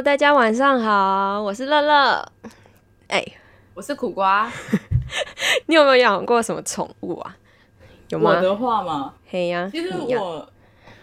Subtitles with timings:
[0.00, 2.32] Hello，大家晚上好，我是乐乐。
[3.08, 3.22] 哎，
[3.74, 4.50] 我是苦瓜。
[5.68, 7.36] 你有没有养过什么宠物啊？
[8.08, 8.30] 有吗？
[8.30, 10.50] 我的话嘛，嘿呀，其实我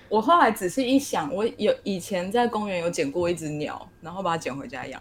[0.10, 5.00] 我后来仔细一想，我有以前在公园有捡过一只鸟，然后把它捡回家养。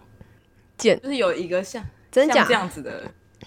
[0.77, 3.01] 捡就是有一个像真假这样子的，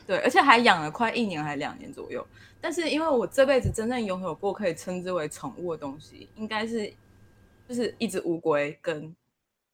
[0.05, 2.27] 对，而且还养了快一年还两年左右。
[2.61, 6.93] 但是因为我这辈子真正拥有过可以称之为宠物的东西，应该是
[7.69, 9.15] 就是一只乌龟跟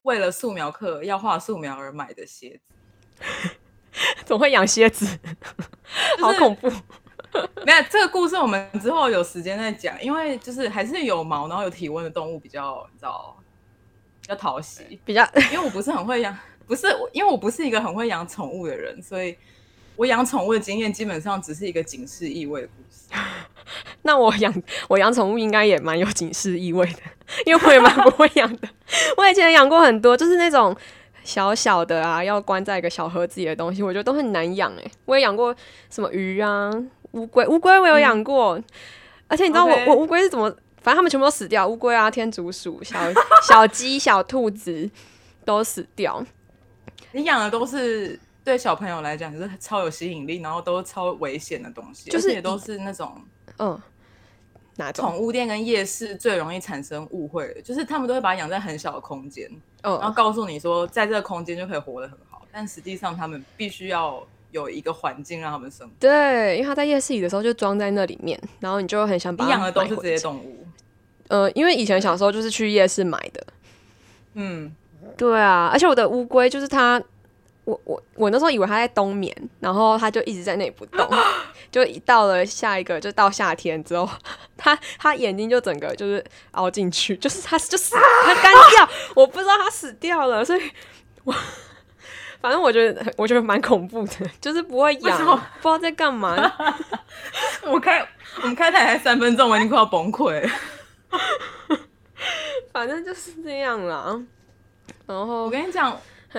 [0.07, 3.49] 为了素描课要画素描而买的鞋子。
[4.25, 5.05] 总会养蝎子？
[6.19, 6.71] 好恐怖！
[7.65, 10.01] 没有这个故事，我们之后有时间再讲。
[10.01, 13.35] 因为就是还是有毛然后有体温的动物比较，你知道，
[14.21, 14.97] 比较讨喜。
[15.03, 19.35] 比较， 因为我不是很会养，不是因为我不是一个很会养宠物的人，所以
[19.97, 22.86] 我养宠物的经验基本上只是一个警示意味的故事。
[24.03, 24.53] 那我养
[24.87, 26.99] 我养宠物应该也蛮有警示意味的，
[27.45, 28.67] 因为我也蛮不会养的。
[29.17, 30.75] 我以前养过很多，就是那种
[31.23, 34.91] 小小的啊，要关在一个小盒子里的东西，我觉得都很难养哎。
[35.05, 35.53] 我也养过
[35.89, 36.71] 什么鱼啊、
[37.11, 38.61] 乌龟，乌龟我有养过，
[39.27, 40.49] 而且你知道我我乌龟是怎么？
[40.81, 42.97] 反正他们全部都死掉，乌龟啊、天竺鼠、小
[43.45, 44.89] 小鸡、小兔子
[45.43, 46.25] 都死掉。
[47.11, 48.17] 你养的都是
[48.47, 53.21] 对小朋友来讲就是超有吸引力，然后都超危险的东西，就是也都是那种
[53.59, 53.77] 嗯，
[54.77, 55.05] 哪种？
[55.05, 65.93] 宠物店跟夜市最容易产生误会的，就是他们都会把它养在很小的空间，嗯然后告诉你说在这个空间就可以活得很好，但实际上他们必须要有一个环境让他们生活。
[65.99, 70.65] 对，因为他在夜市里的时候就装在那里面，然后你就很想把它养的都是这些动物，
[71.27, 73.45] 呃，因为以前小时候就是去夜市买的，
[74.35, 74.73] 嗯，
[75.17, 77.03] 对啊，而且我的乌龟就是它，
[77.67, 81.05] 我我我那时候以为它在冬眠，然后它就一直在那里不动，
[81.69, 84.09] 就一到了下一个就到夏天之后，
[84.55, 90.61] 它它眼睛就整个就是凹进去，就是它就死它干掉， 我不知道它死掉了，所以
[91.25, 91.35] 我
[92.39, 95.17] 反正我觉得我觉得蛮恐怖的，就是不会痒，
[95.61, 96.37] 不知道在干嘛。
[97.65, 97.99] 我开
[98.37, 100.49] 我们开台才三分钟，我已经快要崩溃了。
[102.71, 104.17] 反正就是这样啦。
[105.05, 105.91] 然后我跟你讲，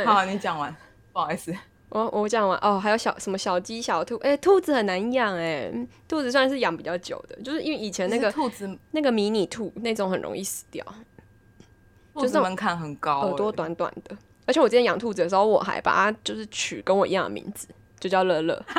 [0.06, 0.75] 好，你讲完，
[1.19, 1.53] 不好意思。
[1.89, 5.69] 我我讲完哦，还有小什么小鸡、小兔，哎、兔子很难养哎，
[6.06, 10.84] 兔子算是养比较久的，就是因为以前那个兔子那个迷你兔那种很容易死掉，
[12.15, 14.17] 就是门槛很高、耳朵欸短短的。
[14.47, 17.67] 而且我之前养兔子的时候，我还把它就是取跟我一样的名字，
[18.00, 18.64] 就叫乐乐。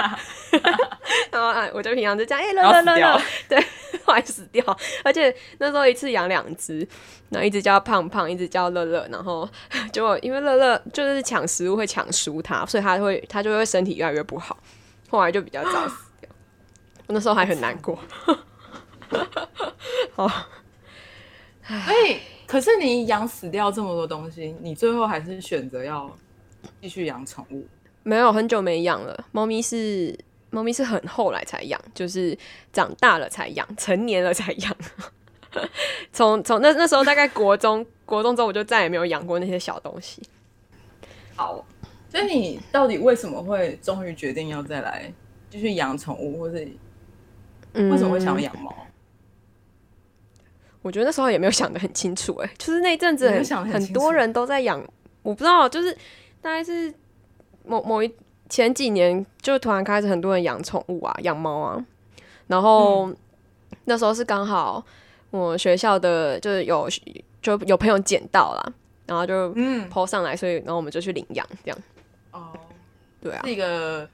[1.32, 3.60] 然后啊，我就平常就这样哎乐乐乐乐，对，
[4.04, 4.64] 后来死掉。
[5.04, 6.80] 而且那时候一次养两只，
[7.30, 9.08] 然后一只叫胖胖，一只叫乐乐。
[9.12, 9.48] 然后
[9.92, 14.58] 结果因为乐乐就是抢食物会抢输它，所以它会它就会身体越来越不好，
[15.10, 16.30] 后来就比较早死掉。
[17.08, 17.98] 我那时候还很难过。
[20.16, 20.30] 哦，
[21.66, 26.10] 所以，可是你养死掉这么多东西，你最后还是选择要
[26.82, 27.68] 继续养宠物。
[28.10, 30.18] 没有很久没养了，猫咪是
[30.50, 32.36] 猫咪是很后来才养，就是
[32.74, 34.76] 长大了才养，成年了才养。
[36.12, 40.24] 从从那那时候大概国中 国中之后，我就再也没有养过那些小东西。
[41.36, 41.64] 好，
[42.10, 45.14] 所以你到底为什么会终于决定要再来
[45.52, 46.68] 继续养宠物，或是
[47.74, 48.76] 嗯为什么会想要养猫？
[50.82, 54.84] 我觉得那时候也没有想得很清楚、欸，就是那一阵子很很多人都在养，
[55.22, 55.94] 我不知道，就是
[56.42, 56.92] 大概是
[57.70, 58.12] 某某一
[58.50, 61.86] 前几年，就突然开始很多人养宠物啊，养猫啊，
[62.48, 63.14] 然后、
[63.86, 64.84] 那时候是刚好
[65.30, 66.90] 我学校的就是有
[67.42, 68.74] 就有朋友捡到了，
[69.06, 71.78] 然后就嗯，PO 上来，所以然后我们就去领养，这样。
[72.32, 72.52] 哦，
[73.22, 73.42] 对啊。
[73.46, 74.10] 是，一个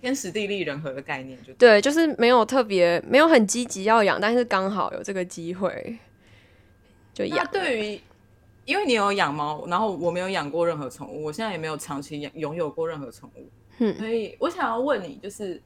[0.00, 5.98] 天时地利人和的概念，就对，就是没有特别没有很积极要养，但是刚好有这个机会
[7.12, 7.46] 就那养。
[7.52, 8.00] 对于，
[8.64, 13.48] 因为你有养猫，然后我没有养过任何宠物，我现在也没有长期养拥有过任何宠物，
[13.78, 13.96] 嗯。
[13.98, 15.60] 所以我想要问你，就是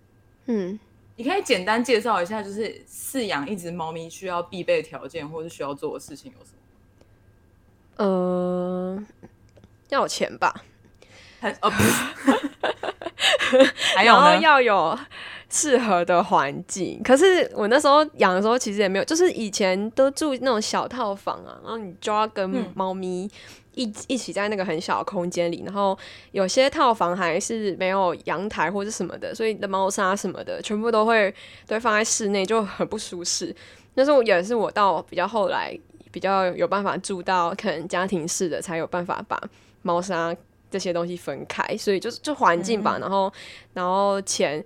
[0.46, 0.78] 嗯，
[1.16, 8.04] 你可以简单介绍一下，就是饲养一只猫咪需要必备条件或是需要做的事情有什么？
[8.04, 9.04] 呃，
[9.90, 10.54] 要有钱吧，
[11.40, 14.38] 还呃不是， 还有呢？
[14.40, 14.98] 要有
[15.48, 17.00] 适合的环境。
[17.02, 23.30] 可是我那时候养的时候，其实也没有，就是以前都住那种小套房啊，然后你就要跟嗯猫咪
[23.74, 25.96] 一一起在那个很小的空间里，然后
[26.32, 31.32] 有些套房还是没有阳台或者什么的，所以你的猫砂什么的全部都会
[31.66, 33.54] 都会放在室内，就很不舒适。
[33.94, 35.78] 那时候也是我到比较后来
[36.10, 39.40] 比较有办法住到可能家庭式的，才有办法把
[39.82, 40.34] 猫砂
[40.70, 43.32] 这些东西分开，所以就是就环境吧，然后
[43.72, 44.62] 然后钱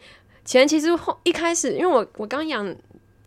[0.58, 2.74] 钱其实后一开始，因为我我刚养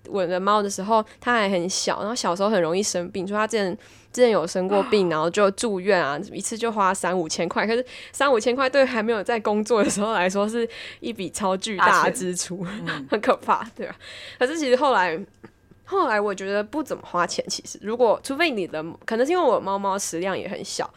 [0.09, 3.77] 我的猫的时候，它还很小，然后小时候很容易生病，说它之前
[4.11, 7.65] 之前有生过病， 然后就住院啊，一次就花三五千块。
[7.65, 10.67] 可是三五千块对还没有在工作的时候来说，是
[10.99, 12.61] 一笔超巨大的支出，
[13.09, 13.95] 很可怕，对吧？
[14.37, 15.17] 可是其实后来
[15.85, 17.43] 后来我觉得不怎么花钱。
[17.47, 20.93] 其实如果除非你的可能是因为我猫猫食量也很小。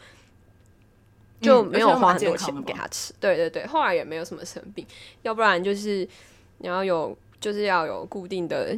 [1.39, 4.85] 就没有花很多钱给他吃，对对对，后来也没有什么生病，
[5.21, 6.07] 要不然就是
[6.57, 8.75] 你要有，就是要有固定的，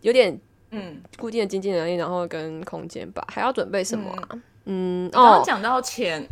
[0.00, 4.42] 有点嗯固定的经济能力，然后跟空间吧，还要准备什么啊？
[4.64, 6.26] 嗯，刚刚讲到钱，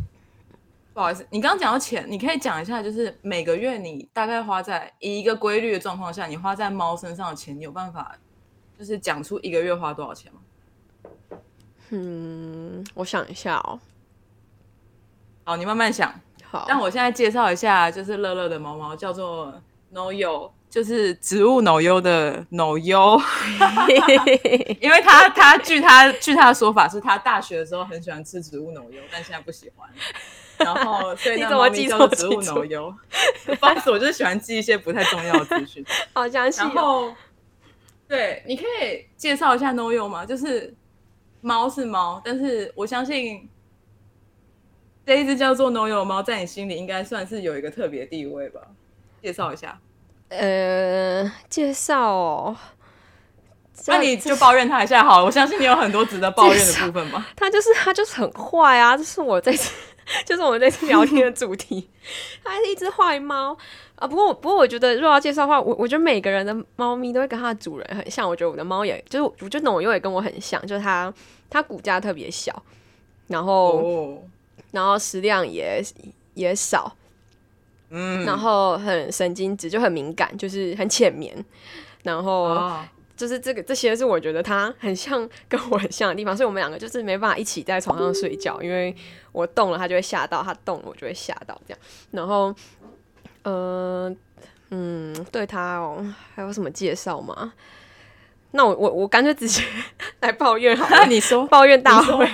[0.94, 8.16] 不好意思，你刚刚讲到钱，你可以讲一下，就是每个月你大概花在以一个规律的状况下，你花在猫身上的钱，你有办法
[8.78, 10.40] 就是讲出一个月花多少钱吗？
[11.90, 13.78] 嗯，我想一下哦。
[15.46, 16.12] 好，你慢慢想。
[16.50, 19.54] 好，但我现在介绍一下，就是乐乐的猫猫叫做
[19.90, 23.20] No You，就是植物 No You 的 No You，
[24.80, 29.88] 因为他他据他据他的说法，是他大学的时候很喜欢吃植物 No You，但现在不喜欢。
[30.58, 32.92] 然后所以 那猫咪叫做植物 No You。
[33.60, 35.86] 不好意思，我就是喜欢记一些不太重要的资讯。
[36.12, 36.58] 好详细。
[36.62, 37.14] 然后，
[38.08, 40.26] 对，你可以介绍一下 No You 吗？
[40.26, 40.74] 就是
[41.40, 43.48] 猫是猫，但是我相信。
[45.06, 48.60] 这一只叫做 No 有猫，在你心里应该算是有一个特别地位吧？
[49.22, 49.78] 介绍一下。
[50.28, 52.56] 呃，介绍哦。
[53.86, 55.24] 那你就抱怨他一下好了。
[55.24, 57.28] 我相信你有很多值得抱怨的部分吧。
[57.36, 58.96] 他就是他就是很坏啊！
[58.96, 59.72] 这是我这次
[60.26, 61.88] 就是我们这次聊天的主题。
[62.42, 63.56] 他是一只坏猫
[63.94, 64.08] 啊。
[64.08, 68.28] 不过不过，我觉得如果要介绍的话，我我觉得每个人的猫咪都会跟它的主人很像。
[68.28, 71.14] 我觉得我的猫也就是，我觉得 No 有也跟我很像，就是它
[71.48, 72.60] 它骨架特别小，
[73.28, 74.24] 然后。
[74.76, 75.82] 然后食量也
[76.34, 76.94] 也少，
[77.88, 81.34] 嗯，然后很神经质，就很敏感，就是很浅眠。
[82.02, 82.70] 然后
[83.16, 88.94] 就是这个这些是我觉得他很像跟我很像的地方，所以我们两个就是没办法一起在床上睡觉，因为
[89.32, 91.78] 我动了他就会吓到，他动了我就会吓到这样。
[92.10, 92.54] 然后，
[93.44, 94.14] 呃，
[94.68, 97.54] 嗯，对他哦，还有什么介绍吗？
[98.52, 99.62] 那我我我干脆直接
[100.20, 102.26] 来抱怨好了， 你说抱怨大会。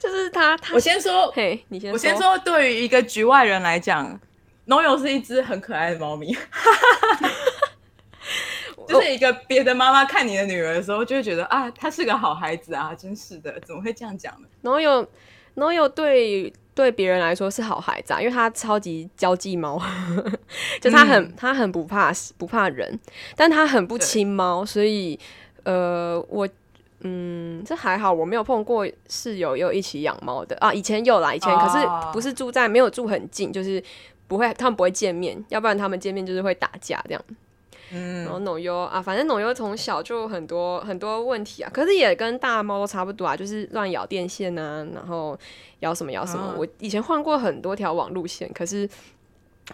[0.00, 4.18] 就是他，他我先说，嘿，你先，我先说，对于一个局外人来讲
[4.64, 6.34] ，No 友是一只很可爱的猫咪，
[8.88, 15.06] 就是一个别的妈妈看你的女儿的时候，就会觉得啊，她是个好孩子啊，真是的，怎么会这样讲呢？No 友
[15.54, 19.80] ，No 友对对别人来说是好孩子啊，因为他超级交际猫，
[20.80, 22.98] 就他很他很不怕不怕人，
[23.36, 25.18] 但他很不亲猫，所以
[25.64, 26.48] 呃我。
[27.02, 30.70] 嗯，这还好，我没有碰过室友又一起养猫的啊。
[30.70, 31.78] 以前有啦，以前可是
[32.12, 33.82] 不是住在没有住很近，就是
[34.28, 37.24] 不会，他们不会见面，要不然他们见面就是会打架这样。
[37.92, 45.38] 嗯，然后农优啊，反正农优从小就很多很多问题啊，可是也跟大猫都差不多啊，就是乱咬电线啊，然后
[45.80, 46.54] 咬什么咬什么。
[46.56, 48.88] 我以前换过很多条网路线，可是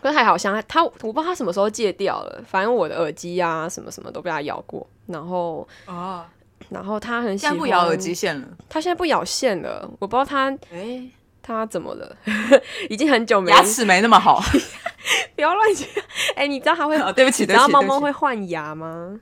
[0.00, 2.42] 可是还好像他，我不知道他什么时候戒掉了。
[2.46, 6.26] 反正我的耳机啊，什么什么都被他咬过，然后啊。
[6.70, 11.00] 然后他很喜欢不咬耳机线了，他现在不咬线了，我不知道他哎，
[11.40, 12.16] 他怎么了？
[12.90, 14.42] 已经很久没牙齿没那么好，
[15.34, 15.88] 不要乱讲。
[16.34, 16.96] 哎，你知道它会？
[17.12, 19.18] 对不起，然后猫猫会换牙吗？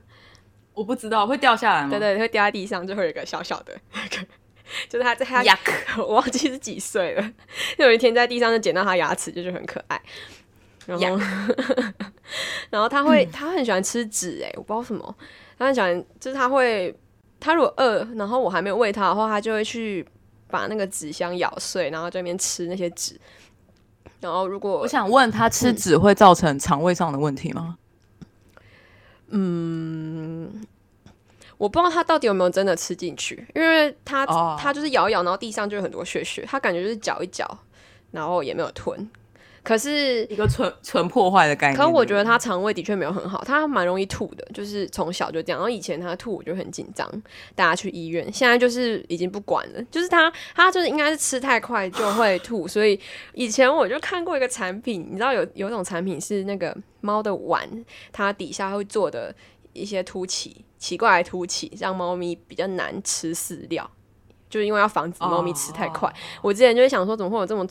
[0.72, 1.90] 我不知道会掉下来吗？
[1.90, 3.72] 对对，会掉在地上，就会有一个小小的，
[4.88, 5.58] 就是它在它牙
[5.98, 7.32] 我忘记是几岁了。
[7.78, 10.00] 就有一天在地上就捡到它牙齿，就是很可爱。
[10.86, 11.18] 然后，
[12.70, 15.16] 然后它会，它很喜欢吃纸，哎，我不知道什么，
[15.58, 16.94] 它很喜欢，就是它会。
[17.40, 20.06] 它如果饿，然后我还没有喂它的话，它就会去
[20.48, 23.20] 把那个纸箱咬碎，然后在那边吃那些纸。
[24.24, 27.76] 然后如果我想问他吃纸会造成肠胃上的问题吗？
[29.28, 30.64] 嗯，
[31.58, 34.24] 我不知道他到底有没有真的吃进去，因为他
[34.56, 37.46] 他就是咬一咬，然后地上就有很多血血，他感觉就是嚼一嚼，
[38.12, 39.06] 然后也没有吞。
[39.64, 41.76] 可是一个纯纯破坏的概念。
[41.76, 45.58] 可我觉得他肠胃的确没有很好，他蛮容易吐的，就是从小就这样。
[45.58, 47.10] 然后以前他吐，我就很紧张，
[47.56, 48.30] 带他去医院。
[48.30, 53.00] 现在就是已经不管了，就是他他就是应该是吃太快就会吐，所以
[53.32, 57.66] 以前我就看过一个产品，你知道有有种产品是那个猫的碗，
[58.12, 59.34] 它底下会做的
[59.72, 63.90] 一些凸起，奇怪的凸起，让猫咪比较难吃饲料，
[64.50, 66.12] 就是因为要防止猫咪吃太快。
[66.42, 67.66] 我之前就会想说，怎么会有这么。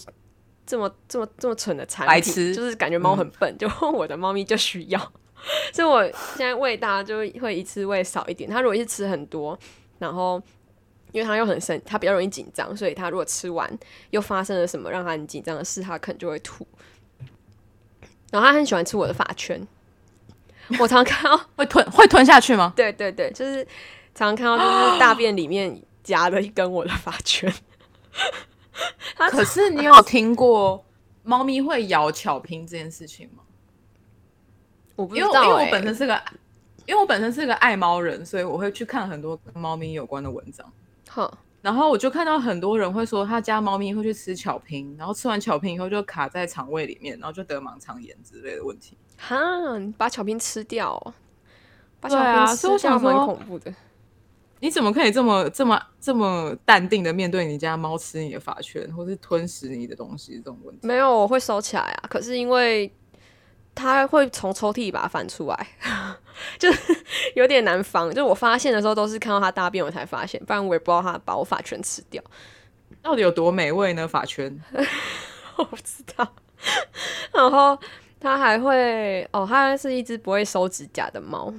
[0.65, 5.00] 这么这么这么蠢的产品，就是感觉猫很笨， 就我的猫咪就需要，
[5.74, 6.03] 所以我
[6.38, 8.50] 现在喂大就会一次喂少一点。
[8.50, 9.58] 它如果一次吃很多，
[10.00, 10.41] 然后
[11.12, 13.70] 因为它又很生，它比较容易紧张，所以它如果吃完
[14.12, 16.65] 又发生了什么让它很紧张的事，它可能就会吐。
[18.32, 19.67] 然后它很喜欢吃我的发圈，
[20.79, 22.74] 我常看到 会吞会吞下去吗？
[22.75, 23.63] 对对对，就是
[24.15, 27.53] 常常看到就是大便里面夹了一根我的发圈。
[29.32, 30.84] 可是你有听过
[31.24, 33.44] 猫咪会咬巧拼这件事情吗？
[34.96, 36.24] 我不知道、欸，因为因为我本身是个，
[36.86, 40.72] 因为我本身是个爱猫人，所以我会去看很多跟猫咪有关的文章。
[41.10, 48.98] 哼，然后我就看到很多人会说，他家猫咪会去吃巧拼，然后吃完巧拼以后就卡在肠胃里面，然后就得盲肠炎之类的问题。
[49.18, 51.13] 哈，你把巧拼吃掉哦，
[52.00, 53.74] 把巧对啊拼所以我想吃掉蛮恐怖的。
[54.63, 60.88] 你怎么可以这么这么这么淡定的面对你家猫吃你的发圈，或是吞食你的东西这种问题？
[60.88, 62.08] 没有，我会收起来啊。
[62.10, 62.89] 可是因为
[63.75, 65.67] 它会从抽屉里把它翻出来，
[66.58, 66.96] 就是
[67.36, 68.08] 有点难防。
[68.10, 72.24] 就是我发现的时候都是看到它大便我才发现，不然我也不知道它把我发圈吃掉。
[73.01, 74.08] 到底有多美味呢？
[74.08, 74.63] 发圈？
[75.58, 76.25] 我不知道。
[77.34, 77.77] 然后
[78.17, 81.53] 它还会哦，它是一只不会收指甲的猫，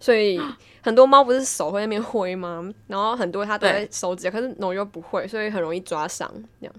[0.00, 0.40] 所以
[0.82, 2.68] 很多猫不是手会在那边挥吗？
[2.86, 6.74] 然后很多它都对会收指甲，可是牛又不会，所以很容易抓伤这样。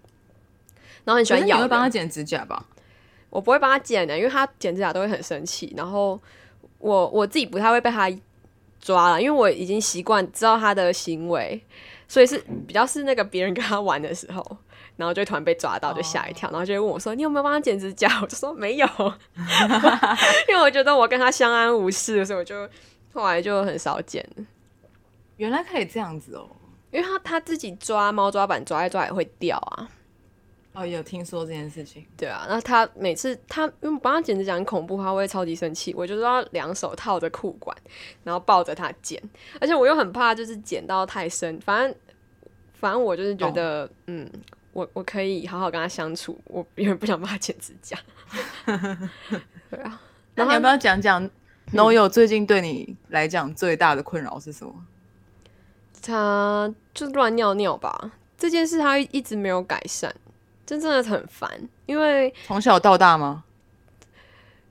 [1.04, 2.66] 然后很喜欢咬你会帮它剪指甲吧？
[3.30, 5.74] 我不会帮它剪的，因为它剪指甲都会很生气。
[5.78, 6.20] 然后
[6.78, 8.10] 我我自己不太会被它
[8.80, 11.62] 抓了，因为我已经习惯知道它的行为，
[12.08, 14.58] 所以是比较是那个别人跟它玩的时候，
[14.98, 18.88] 然后就突然被抓到，就吓一跳，然后就会问我说：“你有没有帮它剪指甲？”我就说没有，
[20.50, 22.68] 因为我觉得我跟它相安无事，所以我就
[23.14, 24.46] 后来就很少剪了。
[25.38, 26.50] 原来可以这样子哦。
[26.92, 29.88] 因为他他自己抓猫抓板抓一抓也会掉啊，
[30.74, 32.04] 哦，有听说这件事情。
[32.18, 37.78] 对啊，那他每次他因为我帮他剪指甲很恐怖，他会超级生气，我就是要两手套着裤管，
[38.24, 39.22] 然后抱着他剪，
[39.62, 41.96] 而且我又很怕就是剪到太深，反正
[42.74, 44.28] 反正我就是觉得，嗯，
[44.74, 47.96] 我我可以好好跟他相处，我因为不想帮他剪指甲。
[49.70, 50.02] 对啊，
[50.34, 51.30] 那你要不要讲讲
[51.72, 54.74] No 友最近对你来讲最大的困扰是什么？
[56.02, 60.14] 他就乱尿尿吧，这件事他一直没有改善，
[60.66, 63.44] 真正的很烦，因为从小到大吗？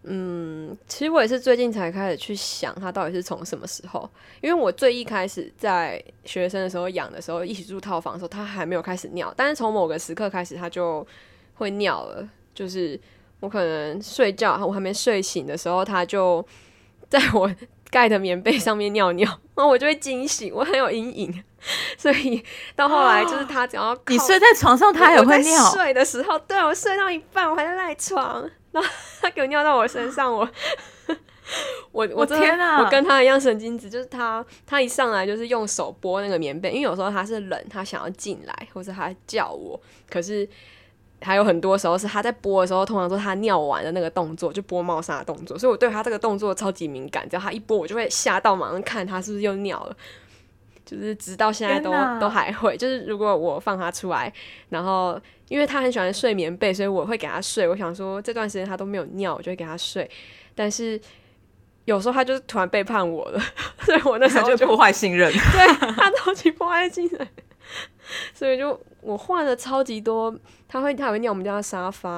[0.05, 4.09] 嗯，其实我也是最近才开始去想，他到底是从什么时候？
[4.41, 11.07] 因为我最一开始在学生的时候养的时候，一起住套房的时候，他还没有开始尿，但是从某个时刻开始，他就
[11.55, 12.27] 会尿了。
[12.55, 12.99] 就是
[13.41, 16.45] 我可能睡觉，我还没睡醒的时候，他就
[17.09, 17.51] 在我
[17.91, 21.45] 盖的棉被上面尿尿，然后我就会惊醒，我很有阴影。
[21.97, 22.45] 所以
[22.77, 25.71] 到后来，就是他只要靠你睡在床上，他也会尿。
[25.71, 28.89] 睡的时候，对我睡到一半，我还在赖床，然后
[29.21, 30.49] 他给我尿到我身上，我
[31.93, 40.49] 我我天啊我跟他一样神经质，就是他他一上来就是用手拨那个棉被，因为有时候他是冷，他想要进来，或者他叫我，可是。
[41.21, 49.97] 还有很多时候是他在播的时候，通常都是他尿完的那个动作，就播猫砂的动作，所以我对他这个动作超级敏感，只要他一播，我就会吓到，马上看他是不是又尿了。
[50.89, 54.33] 就是直到现在都都还会，就是如果我放他出来，
[54.71, 57.69] 然后因为他很喜欢睡棉被，所以我会给他睡。
[57.69, 60.11] 我想说这段时间他都没有尿，我就会给他睡。
[60.55, 60.99] 但是
[61.85, 63.41] 有时候他就是突然背叛我了，
[63.85, 65.31] 所以我那时候就就破坏信任。
[65.31, 67.29] 对他超级破坏性人，
[68.35, 70.35] 所以就我换了超级多，
[70.67, 72.09] 他会他也会尿我们家的沙发，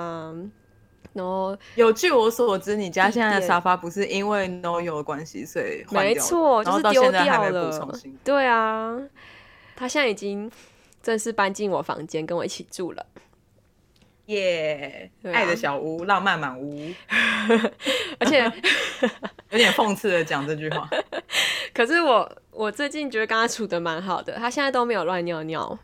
[1.12, 7.99] 然后有据我所知，你家现在的沙发不是因为 No 有的关系，所以没错，就是丢掉了。
[8.25, 9.00] 对啊，
[9.75, 10.50] 他现在已经
[11.02, 13.06] 正式搬进我房间，跟我一起住了。
[14.26, 16.88] 耶、爱的小屋，浪漫满屋，
[18.20, 18.44] 而且，
[19.50, 20.88] 有点讽刺的讲这句话。
[21.75, 22.30] 可是我
[22.61, 25.79] 我最近觉得跟他处的蛮好的，他现在都没有乱尿尿。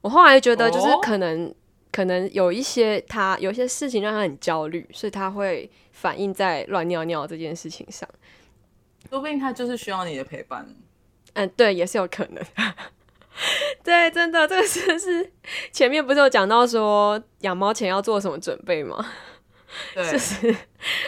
[0.00, 1.54] 我后来觉得就是哦可能、
[1.92, 8.08] 可能有一些他有一些事情让他很焦虑，所以他会反映在乱尿尿这件事情上。
[9.10, 10.66] 说不定他就是需要你的陪伴。
[11.34, 12.42] 嗯，对，也是有可能。
[13.84, 15.30] 对，真的，这个真的是
[15.70, 19.04] 前面不是有讲到说养猫前要做什么准备吗？
[19.94, 20.54] 对，就是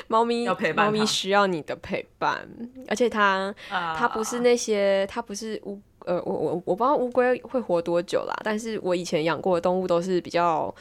[0.09, 2.49] 猫咪猫咪需要你的陪伴，
[2.89, 3.95] 而且它啊。
[3.97, 10.75] 它不是那些，它不是乌呃，我我我不知道乌龟会活多久啦，但是我以前养过的动物都是比较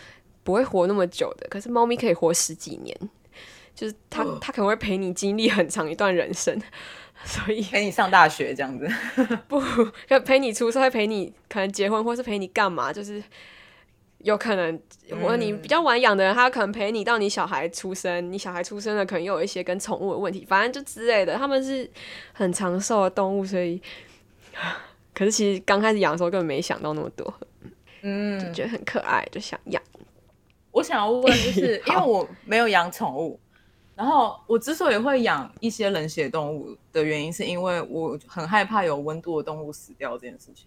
[0.44, 2.98] 不会活那么久的，可是猫咪可以活十几年，
[3.76, 4.38] 就是它哦。
[4.40, 6.58] 它可能会陪你经历很长一段人生，
[7.26, 8.88] 所以陪你上大学这样子。
[9.50, 13.22] 不可陪你出社会，陪你可能结婚，或是陪你干嘛，就是
[14.20, 14.80] 有可能，
[15.22, 21.90] 我你比较晚养的人，他可能陪你到你小孩出生，你小孩出生了，可能又有一些跟宠物的问题，反正就之类的，他们是
[22.34, 23.82] 很长寿的动物，所以，
[25.14, 27.34] 可是其实刚开始养的时候根本没想到那么多，
[28.02, 29.82] 嗯，就觉得很可爱，就想养。
[30.72, 33.40] 我想要问，就是因为我没有养宠物，
[33.96, 40.66] 然后我之所以会养一些冷血动物的原因，是因为我很害怕有温度的动物死掉这件事情。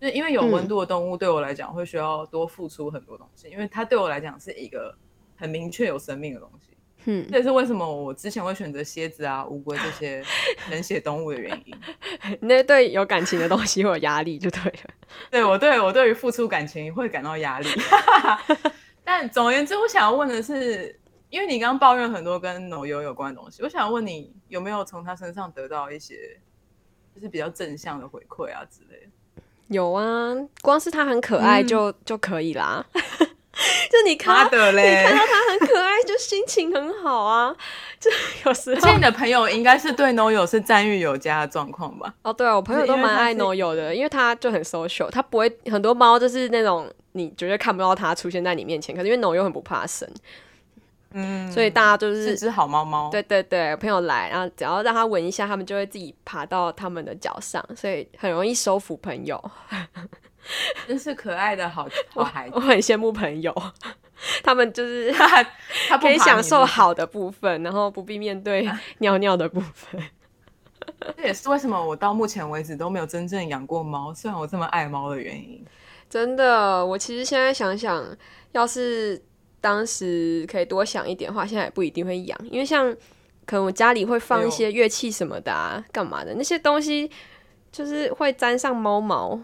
[0.00, 4.96] 就是因为有温度的动物对我来讲会需要多付出很多东西，因为它对我来讲是一个
[5.36, 6.68] 很明确有生命的东西。
[7.04, 10.22] 嗯，这也是为什么我之前会选择蝎子啊、乌龟这些
[10.70, 11.74] 冷血动物的原因。
[12.42, 14.90] 那对有感情的东西会有压力就对了。
[15.30, 17.68] 对我对我对于付出感情会感到压力。
[19.04, 21.00] 但总而言之，我想要问的是，
[21.30, 26.38] 因为你刚刚抱怨很多跟农油有关的东西，我想要问你有没有从他身上得到一些
[27.14, 29.12] 就是比较正向的回馈啊之类的。
[29.68, 32.84] 有啊，光是它很可爱就、就可以啦。
[33.90, 37.54] 就你看到的嘞，你看到它很可爱，就心情很好啊。
[37.98, 38.08] 就
[38.44, 42.14] 有时候，而且你的朋友应该是对 No 友是赞誉有加的状况吧？
[42.22, 50.08] 哦，对啊，我朋友都蛮爱 No 友的，因为他就很 social，他不会很多猫就是那种你绝对看不到它出现在你面前，可是因为 No 友很不怕生，
[51.12, 53.10] 嗯，所以大家就是是只好猫猫。
[53.10, 59.42] 对对对，朋友来，然后只要让它闻一下，他们就会自己爬到他们的脚上，所以很容易收服朋友。
[60.86, 63.54] 真是可爱的好好孩子， 我很羡慕朋友，
[64.42, 65.42] 他们就是他
[65.88, 68.66] 他可以享受好的部分，然后不必面对
[68.98, 70.02] 尿尿的部分。
[71.16, 75.62] 这也是为什么我到目前为止都没有真正养过猫，虽然我这么爱猫的原因。
[76.08, 78.02] 真的，我其实现在想想，
[78.52, 79.22] 要是
[79.60, 82.94] 当时可以多想一点的话，现在也不一定会养，因为像
[83.44, 87.10] 可能我家里会放一些乐器什么的啊，干嘛的那些东西，
[87.72, 89.40] 就是会沾上猫毛，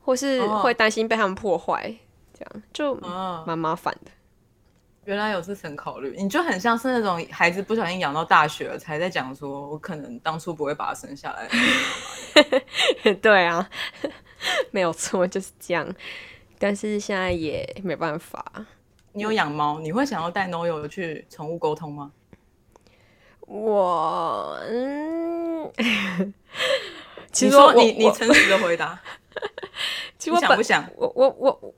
[0.00, 1.94] 或是哦会担心被他们破坏，
[2.32, 4.10] 这样就嗯，蛮麻烦的。
[5.04, 11.46] 原来有这层考虑，你就很像是那种孩子不小心养到大学了，才在讲说我可能当初不会把它生下来。
[13.20, 13.68] 对啊，
[14.72, 15.86] 没有错，就是这样。
[16.58, 18.42] 但是现在也没办法。
[19.14, 22.12] 你有养猫，你会想要带 Noyo 去宠物沟通吗？
[23.46, 25.72] 我嗯，
[27.30, 29.00] 其你实我说你你我诚实的回答，
[30.18, 30.90] 其实我本想不想？
[30.96, 31.74] 我我我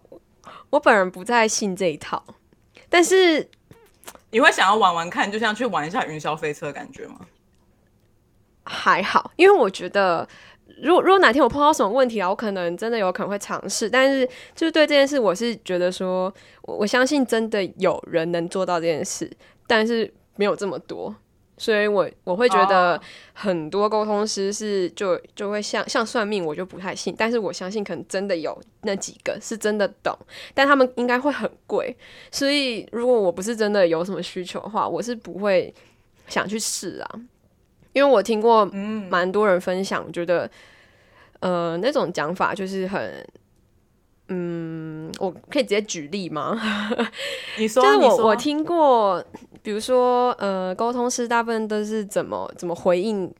[0.70, 2.24] 我本人不太信这一套，
[2.88, 3.48] 但是
[4.30, 7.20] 你会想要玩玩看，就像去玩一下云霄飞车的感觉吗？
[8.64, 10.26] 还好，因为我觉得，
[10.82, 19.30] 如果如果哪天我碰到什么问题啊，我可能真的有可能会尝试，但是就是对这件事，我是觉得说，我我相信真的有人能做到这件事，
[19.66, 21.14] 但是没有这么多。
[21.58, 23.00] 所以我我会觉得哦
[23.32, 27.14] 很多沟通师是就就会像像算命，我就不太信。
[27.16, 30.14] 但是我相信可能真的有那几个是真的懂，
[30.52, 31.96] 但他们应该会很贵。
[32.30, 35.72] 所以如果我不是真的有什么需求的话，我是不会
[36.28, 37.20] 想去试啊。
[37.96, 40.48] 因为我听过嗯，蛮多人分享，我觉得
[41.40, 43.26] 呃那种讲法就是很。
[44.28, 46.60] 嗯，我可以直接举例吗？
[47.58, 49.24] 你说，就是我我听过，
[49.62, 53.32] 比如说呃，沟通师大部分都是怎么怎么回应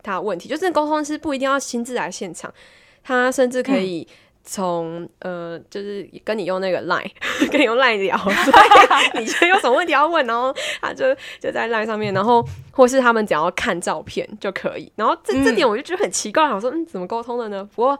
[0.00, 2.54] 他的问题，就是沟通师不一定要亲自来现场，
[3.02, 4.06] 他甚至可以
[4.44, 7.10] 从、呃，就是跟你用那个 line，
[7.52, 17.62] 跟你用 line 聊， 所以你就有什么问题要问，然后他就就在 line 上面，然后或是他们只要看照片就可以，然后这这嗯点我就觉得很奇怪，我说嗯，怎么沟通的呢？
[17.74, 17.98] 不过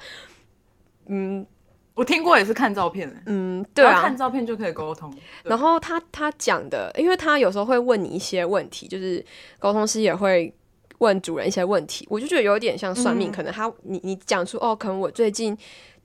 [1.06, 1.46] 嗯
[1.94, 5.12] 我听过也是看照片的，嗯，对啊，看照片就可以沟通。
[5.42, 9.24] 然后他他讲的，因为他有时候会问你一些问题，就是
[9.58, 10.54] 沟通师也会
[10.98, 13.32] 问主人一些问题，我就觉得有点像算命，嗯。
[13.32, 15.58] 可能他你你讲出哦，可能我最近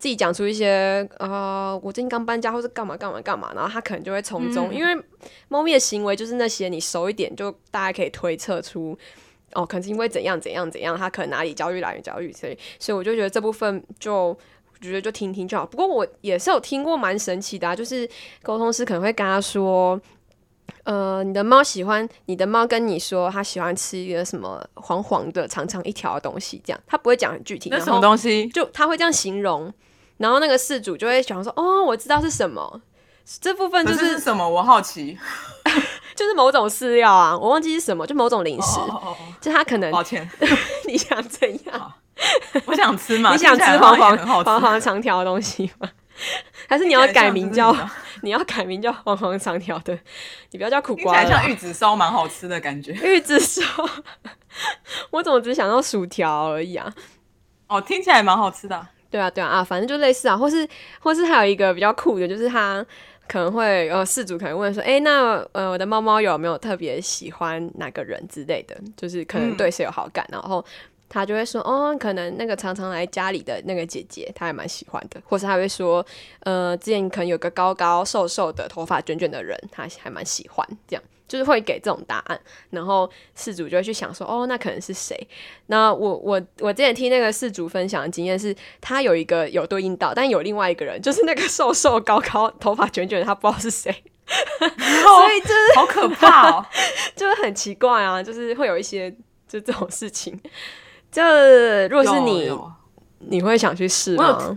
[0.04, 5.02] 自己讲出一些呃，我最近刚搬家或是干嘛干嘛干嘛，然后他可能就会从中，嗯因为
[5.48, 8.98] 猫咪的行为就是那些，你熟一点就大家可以推测出。
[9.54, 14.38] 哦，可能是因为怎样怎样怎样，他可能哪里焦虑来源焦虑，所以所以我就觉得这部分就我
[14.82, 15.66] 觉得就听听就好。
[15.66, 18.06] 不过我也是有听过蛮神奇的啊，就是
[18.42, 19.98] 沟通师可能会跟他说，
[20.84, 28.50] 呃，你的猫喜欢，你的猫跟你说它喜欢吃一个什么黄黄的长长一条的东西，这样他不会讲很具体，那什么东西？
[28.50, 29.72] 就他会这样形容，
[30.24, 32.82] 然后那个事主就会想说，哦，我知道是什么。
[33.42, 34.48] 这部分就是什么？
[34.48, 35.18] 我好奇。
[36.16, 38.80] 就是某种饲料啊，我忘记是什么，就某种零食，
[39.42, 40.30] 就他可能抱歉，
[40.88, 41.94] 你想怎样？
[42.66, 43.34] 我想吃嘛。
[43.36, 45.90] 你想吃黄黄黄黄长条的东西吗？
[46.70, 47.76] 还是你要改名叫
[48.22, 49.94] 你要改名叫黄黄长条的？
[50.52, 52.94] 你不要叫苦瓜像玉子烧蛮好吃的感觉。
[52.94, 53.62] 玉子烧，
[55.12, 56.94] 我怎么只想到薯条而已啊？
[57.68, 58.90] 哦，听起来蛮好吃的啊。
[59.14, 60.68] 对啊，对啊，啊，反正就类似啊，或是
[61.00, 62.84] 或是还有一个比较酷的，就是他
[63.28, 69.56] 可能会呃，事主可能问说，诶，那呃，我的猫猫有没有特别喜欢哪个人之类的，就是可能嗯。
[69.56, 70.66] 对谁有好感，然后
[71.08, 76.04] 他就会说，哦，可能那个常常来家里的那个姐姐，他还蛮喜欢的，或是他会说，
[76.40, 85.28] 呃，之前可能有个高高瘦瘦的头发卷卷的人，他还蛮喜欢，这样就是会给这种答案，然后事主就会去想说，哦，那可能是谁？
[85.66, 93.92] 那我我我之前听那个事主分享的经验是，他有一个有对应到，但有另外一个人，就是那个瘦瘦高高、头发卷卷的，他不知道是谁，
[94.30, 96.64] 所以就是好可怕哦，
[97.18, 99.10] 就是很奇怪啊，就是会有一些
[99.48, 100.40] 就这种事情。
[101.12, 101.24] 就
[101.90, 102.52] 如果是你，
[103.18, 104.56] 你会想去试吗？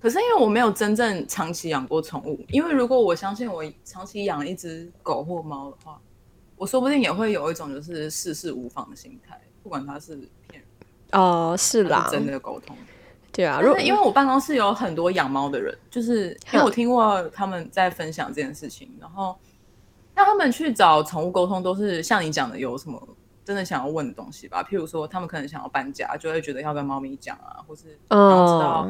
[0.00, 6.00] 可是因为我没有真正长期养过宠物，因为如果我相信我长期养一只狗或猫的话，
[6.56, 10.16] 我说不定也会有一种就是世事无妨的心态，不管它是
[10.48, 12.76] 骗人哦，是啦，真的沟通，
[13.32, 13.60] 对啊。
[13.60, 19.36] 如果因为我办公室有很多养猫的人，就是因为我听过他们在分享这件事情，然后
[20.14, 23.00] 那他们去找宠物沟通，都是像你讲的，有什么
[23.44, 24.62] 真的想要问的东西吧？
[24.62, 28.88] 譬如说，他们可能想要搬家，就会觉得要跟猫咪讲啊，或是想要知道。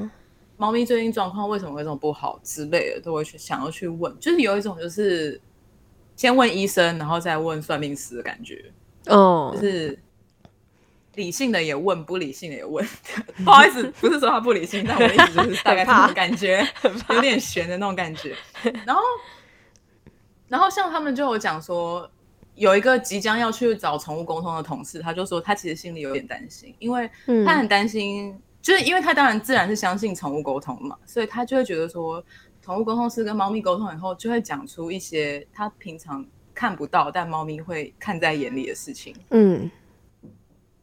[0.61, 5.41] 猫咪最近状况为什么会这么不好之类的，都会去想要去问，就是有一种就是
[6.17, 8.73] 先问医生，然后再问算命师的感觉。
[9.07, 9.97] 哦，就是
[11.15, 12.85] 理性的也问，不理性的也问。
[13.45, 16.67] 不好意思，不是说他不理性，但我的意思就是大概这种感觉，
[17.11, 18.35] 有点悬的那种感觉。
[18.85, 19.01] 然后，
[20.49, 22.11] 然后像他们就有讲说，
[22.57, 27.09] 有一个即将要去找宠物沟通的同事，他就说他其实心里有点担心，因为
[27.47, 28.37] 他很担心。
[28.69, 32.23] 就是因为他当然自然是相信宠物沟通嘛，所以他就会觉得说，
[32.61, 36.23] 宠物沟通师跟猫咪沟通以后，就会讲出一些他平常
[36.55, 39.17] 看不到，但猫咪会看在眼里的事情。
[39.31, 39.71] 嗯，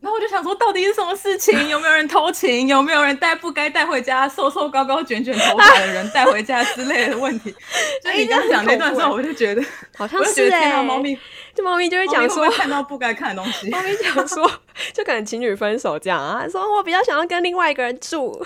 [0.06, 1.58] 然后我就想说，到底是什么事情？
[1.68, 2.68] 有没有人偷情？
[2.68, 7.52] 有没有人带不该带回家、瘦瘦高高、卷卷头发的人带回家之类的问题？
[8.06, 9.64] 就你刚讲那段时候，我就觉得
[9.98, 11.18] 好像 是哎，猫咪。
[11.56, 13.68] 就猫咪就会讲说看到不该看的东西。
[13.72, 14.48] 猫咪讲说，
[14.94, 18.40] 就可能情侣分手这样啊，说我比较想要跟另外一个人住，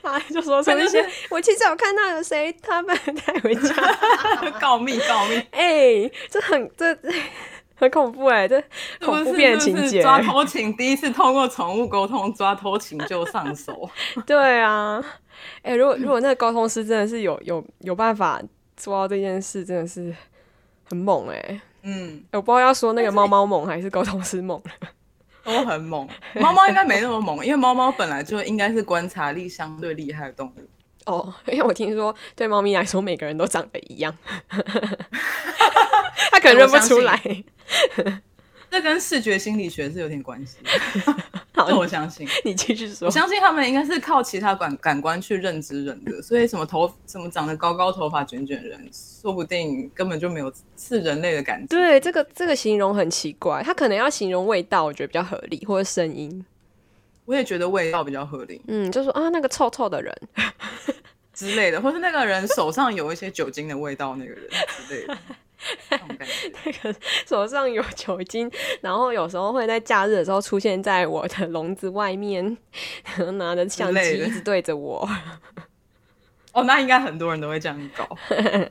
[0.00, 3.72] 啊，就说说那些我其实有看到有谁他们带回家
[4.58, 6.98] 告密告密，哎，这很这
[7.82, 8.62] 很恐怖哎，这
[9.04, 13.90] 恐怖片情节，抓偷情第一次通过宠物沟通抓偷情就上手，
[14.24, 15.04] 对啊，
[15.62, 18.40] 哎，如果如果那个沟通师真的是有有有办法
[18.76, 20.14] 做到这件事，真的是
[20.84, 21.60] 很猛哎。
[21.82, 24.62] 嗯，我不知道要说那个猫猫猛还是沟通师猛，
[25.42, 26.08] 都很猛。
[26.36, 30.60] 猫猫应该没那么猛，因为猫猫本来就应该是观察力相对厉害的动物。
[31.06, 34.16] 哦， 因为我听说对猫咪来说，每个人都长得一样，
[36.30, 37.20] 它可能认不出来。
[38.70, 40.56] 这跟视觉心理学是有点关系。
[41.54, 43.06] 这我相信，你继续说。
[43.06, 51.66] 我相信他们应该是靠其他感感官去认知人的，所以什么头什么长得高高头发卷卷人，说不定根本就没有是人类的感觉。
[51.68, 56.44] 对，这个这个形容很奇怪，他可能要形容味道，我觉得比较合理，或者声音。
[57.26, 58.60] 我也觉得味道比较合理。
[58.66, 60.12] 嗯，就说啊，那个臭臭的人
[61.42, 64.48] 之类的，或是那个人手上有一些酒精的味道，那个人
[64.86, 65.18] 之类的。
[66.08, 68.50] 那个手上有酒精，
[68.80, 72.56] 然后有时候会在假日的时候出现在我的笼子外面，
[73.34, 75.08] 拿着相机一直对着我。
[76.52, 78.08] 哦，那应该很多人都会这样搞。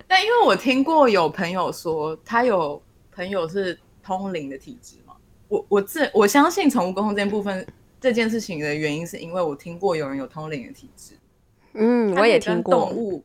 [0.08, 2.82] 但因为我听过有朋友说，他有
[3.12, 5.14] 朋友是通灵的体质嘛。
[5.48, 7.66] 我我自我相信宠物沟通这件部分
[8.02, 11.14] 这件事情的原因，是因为我听过有人有通灵的体质。
[11.74, 13.24] 嗯，我也听过动物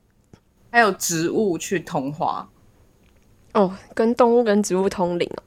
[0.70, 2.48] 还有植物去通话。
[3.54, 5.42] 哦，跟动物跟植物通灵哦。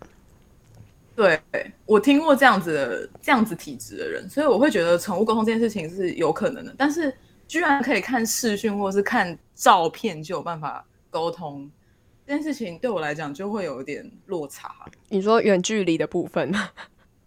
[1.15, 1.39] 对，
[1.85, 6.73] 我听过这样子的这样子体质的人，所以我会觉得宠物沟通这件事情是有可能的。
[6.77, 7.13] 但是
[7.47, 11.69] 居然可以看视讯或是看照片就有办法沟通，
[12.25, 14.73] 这件事情对我来讲就会有点落差。
[15.09, 16.51] 你说远距离的部分？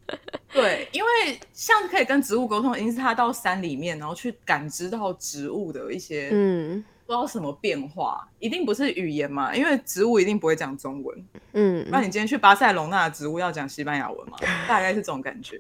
[0.53, 1.09] 对，因为
[1.53, 6.85] 像可以跟植物沟通，一定是他到山里面，然后去感知到植物的一些嗯。
[7.05, 9.55] 不知道什么变化，一定不是语言嘛？
[9.55, 11.27] 因为植物一定不会讲中文。
[11.53, 14.39] 嗯，那你今天去巴塞隆纳的植物要讲西班牙文吗？
[14.69, 15.59] 大概是这种感觉。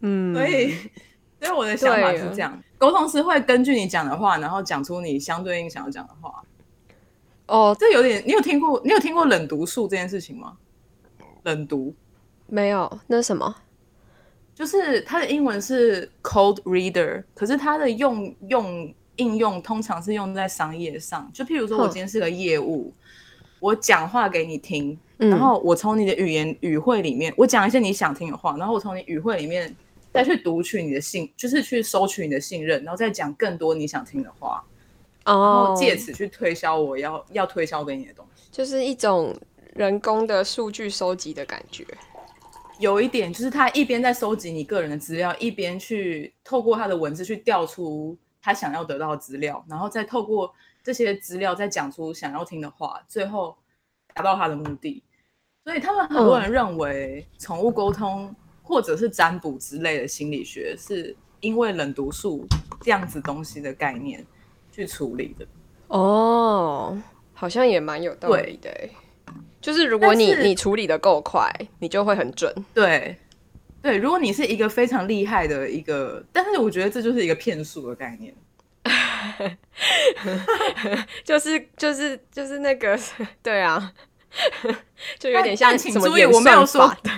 [0.00, 0.74] 嗯，所以，
[1.40, 6.42] 所以我的想法是这样：沟通师会根据你讲的话，然后讲出你相对应想要讲的话。
[7.46, 8.82] 哦，这有点，你有听过？
[8.84, 10.58] 你有听过冷读术这件事情吗？
[11.44, 11.94] 冷读
[12.50, 13.00] 没有？
[13.06, 13.56] 那是什么？
[14.54, 18.94] 就是它的英文是 cold reader，可是它的用用。
[19.16, 22.90] 应用通常是用在商业上，就譬如说，我今天是个业务，
[23.58, 29.76] 我讲话给你听，然后我从你的语言语汇里面，我讲一些你想听的话，然后我从你语汇里面
[30.10, 34.64] 再去读取你的信，就是去收取你的信任，然后再讲更多你想听的话，
[35.26, 39.36] 然后借此去推销我要要推销给你的东西，就是一种
[39.74, 41.84] 人工的数据收集的感觉。
[42.80, 48.18] 有一点就是他一边在收集你个人的资料，一边去透过他的文字去调出。
[48.42, 50.50] 他想要得到的资料，然后再透过
[50.82, 53.54] 这些资料再讲出想要听的话，最后
[54.14, 55.02] 达到他的目的。
[55.62, 62.46] 所以他们很多人认为宠物沟通或者是占卜之类的心理学，是因为冷毒术
[62.80, 64.26] 这样子东西的概念
[64.72, 65.46] 去处理的。
[65.88, 66.98] 哦，
[67.34, 68.90] 好像也蛮有道理的欸。
[69.60, 72.52] 就是如果你你处理的够快，你就会很准。
[72.72, 73.16] 对，
[73.82, 78.34] 对，如果你是一个非常厉害的一个，但是我觉得这就是一个骗术的概念。
[81.24, 82.98] 就是就是就是那个，
[83.42, 83.92] 对啊，
[85.18, 87.10] 就有点像请注意什么演我没有说算法的。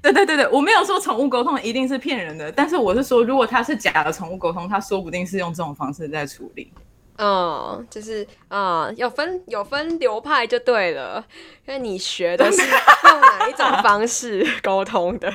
[0.00, 6.72] 对对对对，我没有说宠物沟通一定是骗人的，但是我是说，如果它是假的宠物沟通，它说不定是用这种方式在处理。
[7.18, 11.24] 嗯，就是啊、有分有分流派就对了，
[11.66, 15.32] 因为你学的是用哪一种方式沟通的。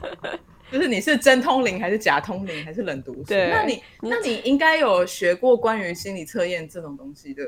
[0.70, 3.24] 就是你是真通灵还是假通灵还是冷读术？
[3.24, 7.42] 对那你那你应该有学过关于心理测验这种东西的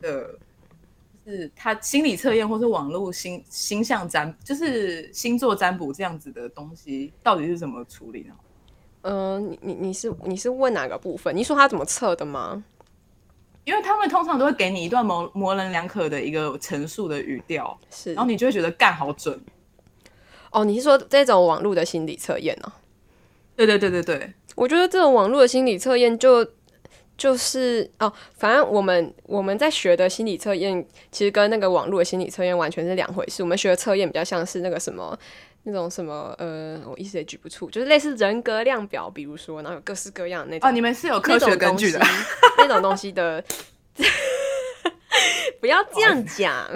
[0.00, 0.34] 的，
[1.24, 8.34] 就是他心理测验或是网络星星象占，就是星座占卜这样子的东西，到底是怎么处理呢？
[9.02, 11.36] 嗯、你你你是你是问哪个部分？
[11.36, 12.64] 你说他怎么测的吗？
[13.64, 19.40] 因为他们通常都会给你一段模模棱两可的一个陈述的语调，是然后你就会觉得干好准。
[20.50, 22.72] 哦，你是说这种网络的心理测验呢？
[23.56, 26.46] 对对对对对，我觉得这种网络的心理测验就
[27.16, 33.42] 就是哦，反正我们我们在学的心理测验，其实跟那个网络的心理测验完全是两回事。
[33.42, 35.18] 我们学的测验比较像是那个什么
[35.64, 42.00] 那种什么呃，我一时也举不出，就是类似人格量表，比如说，然后有各式各样的那种哦，你们是有科学根据的
[42.58, 43.44] 那种东西的。
[45.60, 46.68] 不要这样讲，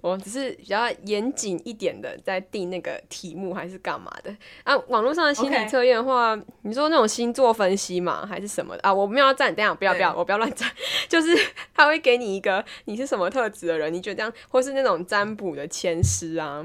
[0.00, 4.74] 我只是比较严谨一点的在定那个题目还是干嘛的啊？
[4.88, 8.94] 网络上的心理测验的话你说那种星座分析嘛，还是什么的啊？
[8.94, 10.70] 我没有要站，等一下不要不要，我不要乱站，
[11.06, 11.36] 就是
[11.74, 16.64] 他会给你一个你是什么特质的人，你觉得这样，或是那种占卜的签师啊，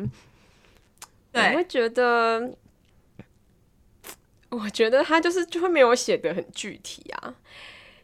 [1.34, 2.52] 我会，觉得，
[4.50, 7.36] 我觉得他就是就会没有写的很具体啊，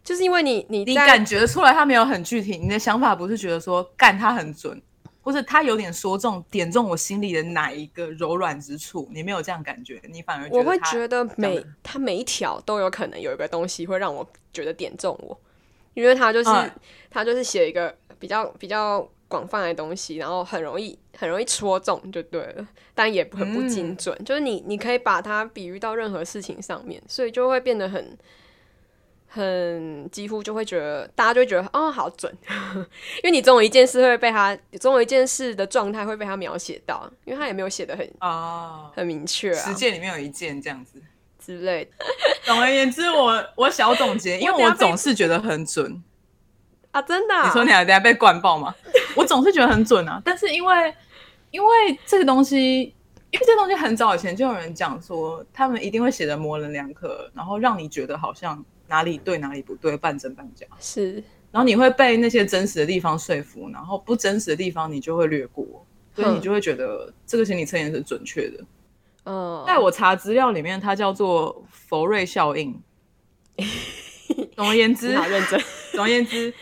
[0.03, 4.81] 就是因为你你在你感觉出来他没有很具体，你的想法不是觉得说干他很准，
[5.21, 15.39] 或者他有点说中点中我心里的哪一个柔软之处，你没有这样感觉，你反而我会觉得每他每一条都有可能有一个东西会让我觉得点中我，
[15.93, 16.71] 因为他就是、嗯。
[17.15, 28.17] 他就是写一个比较比较广泛的东西，然后很容易很容易戳中就对了，但也很不精嗯准，就是你你可以把它比喻到任何事情上面，所以就会变得很。
[29.27, 32.33] 很几乎就会觉得，大家就会觉得哦，好准，
[33.19, 41.01] 因为你总有一件事会被他，总有一件事的状态会被他描写到，因为他也没有写的很啊，很明确啊十件里面有一件这样子。
[41.37, 41.91] 之类的
[42.45, 46.01] 总而言之，我我小总结， 因为我总是觉得很准。
[46.91, 48.73] 啊，真的啊、你说你还等下被灌爆吗？
[49.15, 50.93] 我总是觉得很准啊，但是因为
[51.51, 52.81] 因为这个东西，
[53.31, 61.13] 因为这个东西很早以前就有人讲说，他们一定会写的模棱两可，然后让你觉得好像哪里对哪里不对，半真半假，是
[61.51, 65.65] 然后你会被那些真实的地方说服，然后不真实的地方你就会略过，
[66.13, 68.63] 所以你就会觉得这个心理测验是准确的。
[69.23, 72.79] 嗯，在我查资料里面，它叫做佛瑞效应。
[74.55, 75.61] 总而言之，好认真，
[75.93, 76.53] 总而言之，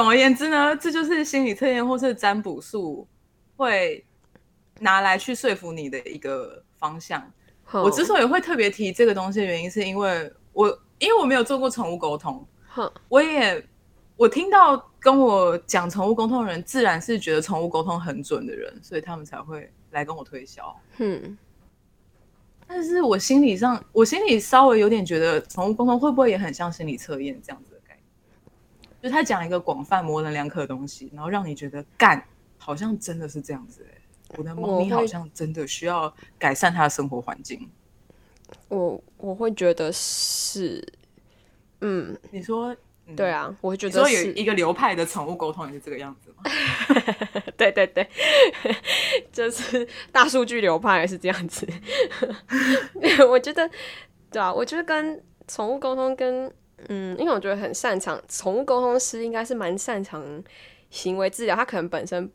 [0.00, 3.06] 总而言之呢，这就是心理测验或是占卜术
[3.54, 4.02] 会
[4.78, 7.22] 拿来去说服你的一个方向。
[7.70, 10.66] 我之所以会特别提这个东西的原因，是因为我
[10.98, 13.62] 因为我没有做过宠物沟通，哼我也
[14.16, 20.74] 我听到跟我讲宠物沟通的人，自然是觉得宠物沟通很准的人，所以他们才会来跟我推销。
[20.96, 21.36] 嗯
[22.66, 27.69] 但是我心理上，我心里稍微有点觉得，宠物沟通会不会也很像心理测验这样子？
[29.02, 32.22] 就是他讲一个广泛模棱两可的东西，然后让你觉得干，
[32.58, 33.96] 好像真的是这样子、欸。
[34.36, 37.68] 我的猫咪好像真的需要改善它的生活环境。
[38.68, 40.80] 我我会觉得是，
[41.80, 42.72] 嗯，你说，
[43.06, 46.44] 嗯对，啊，我会觉你说有，一个流派的宠物沟通也是这个样子吗？
[47.56, 48.08] 对 对对，
[49.32, 51.66] 就是大数据流派也是这样子。
[53.28, 53.68] 我觉得，
[54.30, 56.52] 对啊，我觉得跟宠物沟通跟
[56.88, 60.42] 嗯，因为我觉得很擅长宠物沟通师应该是蛮擅长
[60.90, 62.30] 行为治疗，他可能本身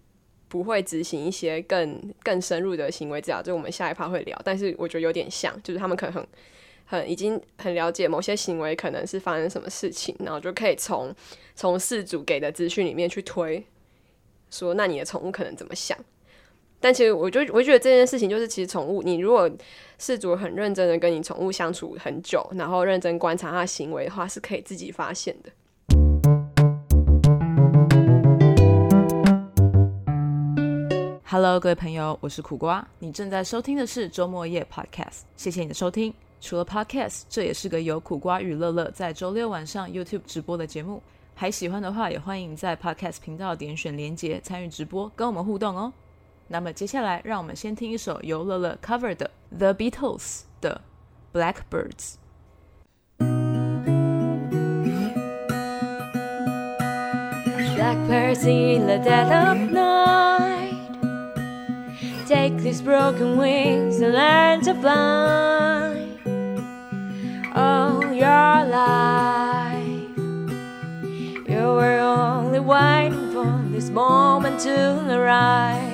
[0.48, 4.40] 不会执行一些更更深入的行为治疗，就我们下一趴会聊。
[4.44, 6.28] 但是我觉得有点像，就是他们可能很
[6.86, 11.14] 很已经很了解某些行为可能是发生什么事情，然后就可以从
[11.56, 13.66] 从事主给的资讯里面去推，
[14.50, 15.98] 说那你的宠物可能怎么想。
[16.80, 19.50] 但其实我就我觉得这件事情就是，其实宠物你如果
[19.98, 25.50] 事主很认真的跟你宠物相处很久，然后认真观察它的行为的话，是可以自己发现的。
[31.28, 36.14] Hello，各位朋友，我是苦瓜，你正在收听的是周末夜 Podcast，谢谢你的收听。
[36.40, 41.02] 除了 Podcast，这也是个由苦瓜与乐乐在周六晚上 YouTube 直播的节目。
[41.34, 45.92] 还喜欢的话，也欢迎在 Podcast 频道点选连接参与直播，跟我们互动哦。
[46.49, 50.81] 那么接下来，让我们先听一首由乐乐 cover 的 The Beatles 的
[51.33, 52.15] Blackbirds。
[57.77, 60.75] Blackbirds in the dead of night.
[62.27, 66.09] Take these broken wings and learn to fly.
[67.55, 70.19] All your life,
[71.49, 75.94] you were only waiting for this moment to arise.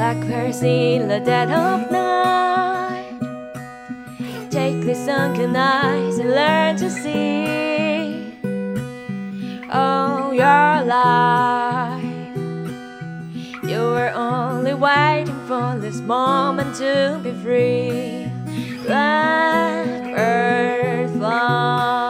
[0.00, 3.20] Blackbirds in the dead of night.
[4.50, 8.32] Take the sunken eyes and learn to see
[9.70, 12.02] all your life.
[13.62, 18.32] You were only waiting for this moment to be free.
[18.86, 22.09] Black Blackbird fly,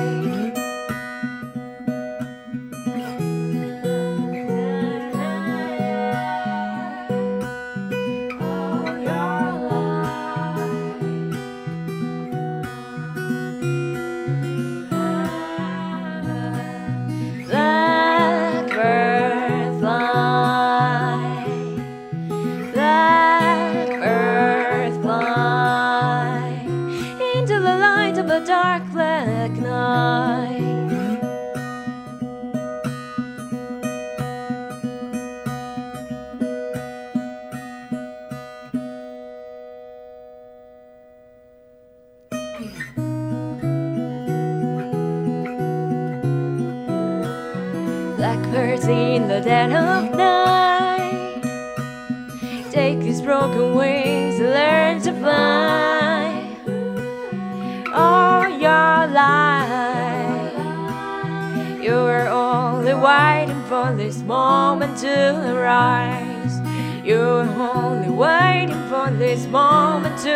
[65.11, 66.61] To arise.
[67.03, 70.31] You were only waiting for this moment to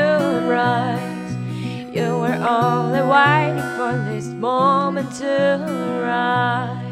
[0.48, 1.04] arise.
[1.94, 6.84] You were only waiting for this moment to arise.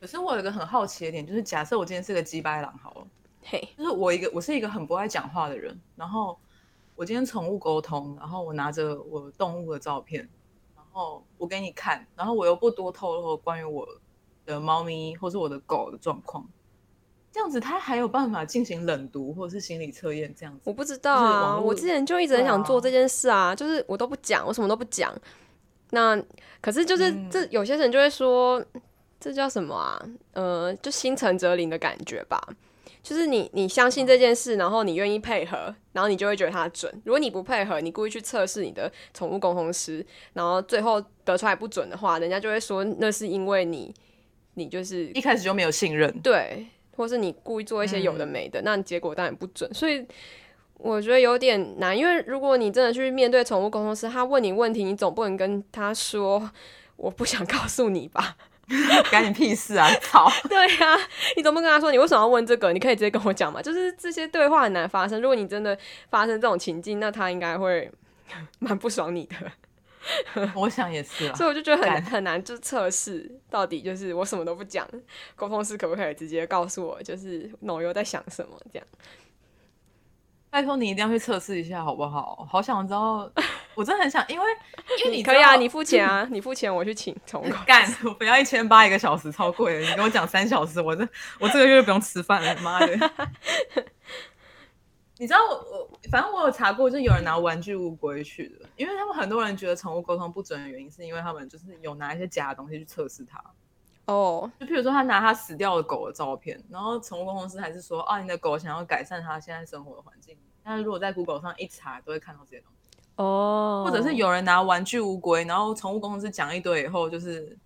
[0.00, 3.06] 可是我有一个很好奇的点，就是假设我今天是个鸡掰狼好了，
[3.42, 6.38] 嘿，就是我一个我是一个很不爱讲话的人，然后
[6.94, 10.28] 我今天宠物沟通，然后我拿着我动物的照片，然
[10.94, 13.86] 后我给你看，然后我又不多透露关于我
[14.46, 16.46] 的猫咪或是我的狗的状况，
[17.32, 20.72] 这样子他还有办法进行冷读或者是心理测验这样子我？
[20.72, 25.12] 不知道就是啊，我之前就一直很想做这件事啊，就是我都不讲，我什么都不讲。
[25.90, 26.20] 那
[26.60, 28.64] 可是就是、嗯这有些人就会说，
[29.20, 30.00] 这叫什么啊？
[30.32, 32.40] 呃，就心诚则灵的感觉吧。
[33.04, 36.90] 就是你你相信这件事，然后你愿意配合，然后你就会觉得它准。
[37.04, 43.94] 如果你不配合，你故意去测试你的宠物沟通师，然后最后得出来不准的话，人家就会说那是因为你
[44.54, 49.72] 你就是一开始就没有信任，对，或是你故意做一些有的没的，那结果当然不准。
[49.74, 50.02] 所以
[50.78, 56.50] 我觉得有点难，因为如果你真的去面对宠物沟通师，他问你问题，你总不能跟他说
[56.96, 58.38] 我不想告诉你吧？
[59.10, 59.88] 干你屁事啊！
[60.00, 60.30] 操！
[60.48, 60.96] 对呀、
[61.36, 62.72] 你总不跟他说你为什么要问这个？
[62.72, 63.60] 你可以直接跟我讲嘛。
[63.60, 65.20] 就是这些对话很难发生。
[65.20, 65.76] 如果你真的
[66.10, 67.90] 发生这种情境，那他应该会
[68.60, 69.36] 蛮不爽你的。
[70.54, 71.34] 我想也是啊。
[71.34, 74.86] 所以我就觉得很很难，就测试到底就是我什么都不讲，
[75.34, 78.86] 沟通师可不可以直接告诉我，就是脑油在想什么这样？
[80.50, 82.46] 拜托你一定要去测试一下好不好？
[82.50, 83.30] 好想知道，
[83.74, 84.44] 我真的很想，因为
[84.98, 87.50] 因为你你可以啊，你付钱啊，你付钱我去请宠物。
[87.66, 89.88] 干，我不要一千八一个小时，超贵的。
[89.88, 91.06] 你跟我讲三小时，我这
[91.40, 92.86] 我这个月不用吃饭了，妈的！
[95.16, 103.42] 你知道我我反正我有查过，就有人拿玩具乌龟去的，因为他们很多人觉得宠物沟通不准的原因，是因为他们就是有拿一些假的东西去测试它。
[104.06, 112.73] 哦，就譬如说，他拿他死掉的狗的照片，然后宠物公司还是说，啊，你的狗想要改善它现在生活的环境，但是如果在 Google 上一查，都会看到这些东西。
[113.16, 117.56] 哦，或者是有人拿玩具乌龟，然后宠物公司讲一堆以后，就是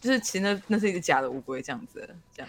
[0.00, 2.48] 就是其实那那是一个假的乌龟这样子，这样。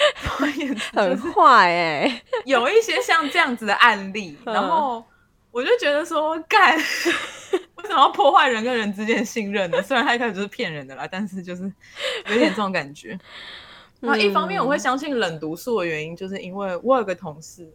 [0.92, 5.04] 很坏哎、 有一些像这样子的案例，嗯然后
[5.50, 6.82] 我就觉得说，干，为
[7.84, 9.82] 什么要破坏人跟人之间的信任呢？
[9.82, 11.64] 虽然他一开始就是骗人的啦，但是就是
[12.28, 13.18] 有点这种感觉。
[13.98, 17.68] 那一方面我会相信冷毒素的原因，就是因为我有个同事，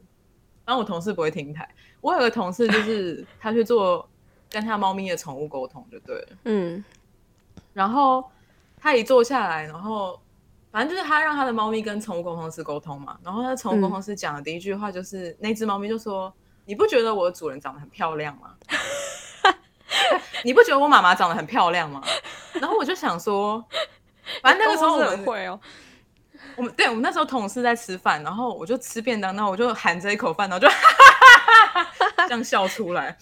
[0.63, 1.67] 然后我同事不会听台，
[2.03, 4.07] 我有个同事就是 他去做
[4.49, 6.83] 跟他猫咪的宠物沟通就对了，嗯，
[7.71, 8.29] 然后
[8.77, 10.19] 他一坐下来，然后
[10.69, 16.31] 反正就是他让他的猫咪跟宠物沟通师沟通嘛，然后他宠物沟通师讲的第一句话就是那只猫咪就说
[16.65, 18.53] ：“你不觉得我的主人长得很漂亮吗？
[20.43, 22.03] 你不觉得我妈妈长得很漂亮吗？”
[22.59, 23.63] 然后我就想说，
[24.41, 25.57] 反正那个时候我们会哦。
[26.55, 30.71] 我们对我们那时候同事在吃饭，然后我就吃便当，然后我就含着一口饭，然后就
[32.27, 33.17] 这样笑出来，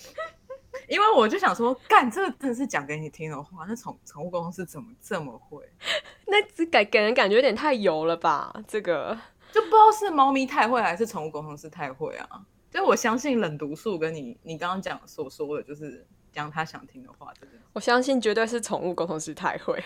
[0.87, 5.63] 因为我就想说，干这个真的是讲给你听的话，那宠宠物公司怎么这么会？
[6.27, 8.53] 那只给给人感觉有点太油了吧？
[8.67, 9.17] 这个
[9.51, 12.41] 就不知道是猫咪太会，还是宠物沟通师太会啊？
[12.71, 19.83] 就我相信冷毒素跟你你刚刚讲所说的，就是讲他想听的话，真的，我相信绝对是宠物沟通师太会。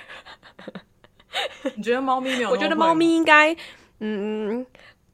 [1.76, 2.50] 你觉得猫咪没有？
[2.50, 3.56] 我觉得猫咪应该，
[4.00, 4.66] 嗯，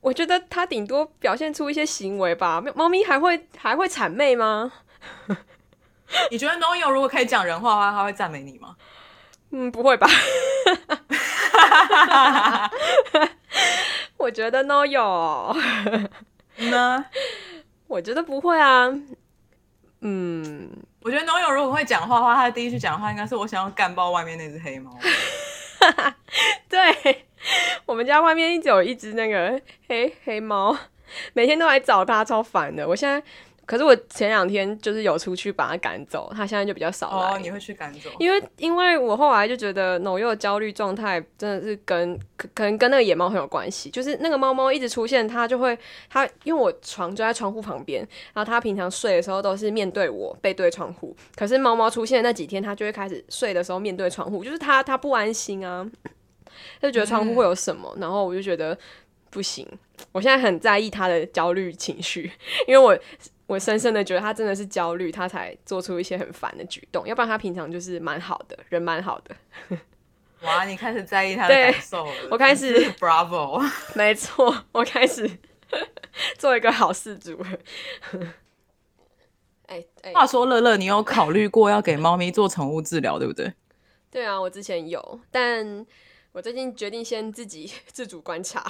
[0.02, 2.62] 我觉得它顶多表现出一些行为吧。
[2.76, 4.72] 猫咪还会还会谄媚吗？
[6.30, 8.76] 你觉得 No 友如果可以讲人话的话，他会赞美你吗？
[9.52, 10.08] 嗯，不会吧。
[14.18, 15.56] 我觉得 No 友
[16.58, 17.06] 呢？
[17.88, 18.90] 我觉得不会啊。
[20.02, 20.70] 嗯，
[21.02, 24.92] 我觉得 No 友如果会讲话的话，他第一句讲的话应该是我想要干爆外面那只黑猫。
[26.70, 27.26] 对，
[27.86, 30.78] 我们家外面一直有一只那个黑黑猫，
[31.34, 32.88] 每天都来找它，超烦的。
[32.88, 33.22] 我现在，
[33.66, 37.36] 可是我前两天就是有出去把它赶走，它现在就比较少来。
[37.36, 38.10] 哦，你会去赶走？
[38.20, 43.90] 因为因为我后来就觉得脑又焦虑状态真的是跟可可能跟那个野猫很有关系。
[43.90, 45.78] 就是那个猫猫一直出现，它就会
[46.10, 48.02] 它因为我床就在窗户旁边，
[48.34, 51.16] 然后它平常睡的时候都是面对我，背对窗户。
[51.36, 55.90] 可是猫猫出现那几天，它就会开始睡的时候面对窗户，就是它它不安心啊。
[56.82, 58.78] 就觉得窗户会有什么，然后我就觉得
[59.30, 59.66] 不行。
[60.12, 62.30] 我现在很在意它的焦虑情绪，
[62.68, 62.98] 因为我
[63.52, 67.06] 我深深的觉得他真的是焦虑，他才做出一些很烦的举动。
[67.06, 69.36] 要不然他平常就是蛮好的人，蛮好的。
[70.44, 72.14] 哇，你开始在意他的感受了。
[72.32, 73.62] 我开始，Bravo，
[73.94, 75.30] 没错，我开始
[76.40, 77.38] 做一个好事主。
[79.68, 83.52] 哎哎，话说乐乐，你有考虑过要给猫咪做宠物治疗，对不对？
[84.10, 85.86] 对啊，我之前有，但。
[86.34, 88.66] 我最近决定先自己自主观察，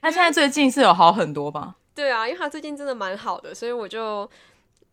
[0.00, 1.76] 他现在最近是有好很多吧？
[1.94, 4.28] 对啊，因为他最近真的蛮好的，所以我就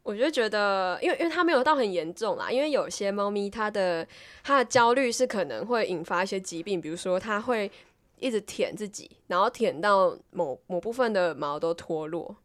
[0.03, 4.05] 我就觉得，因为因为他没有到很严重啦，因为有些猫咪它的
[4.43, 7.71] 它的焦虑是可能会引发一些疾病，比如说它会
[8.19, 12.35] 一直舔自己，然后舔到某某部分的毛都脱落。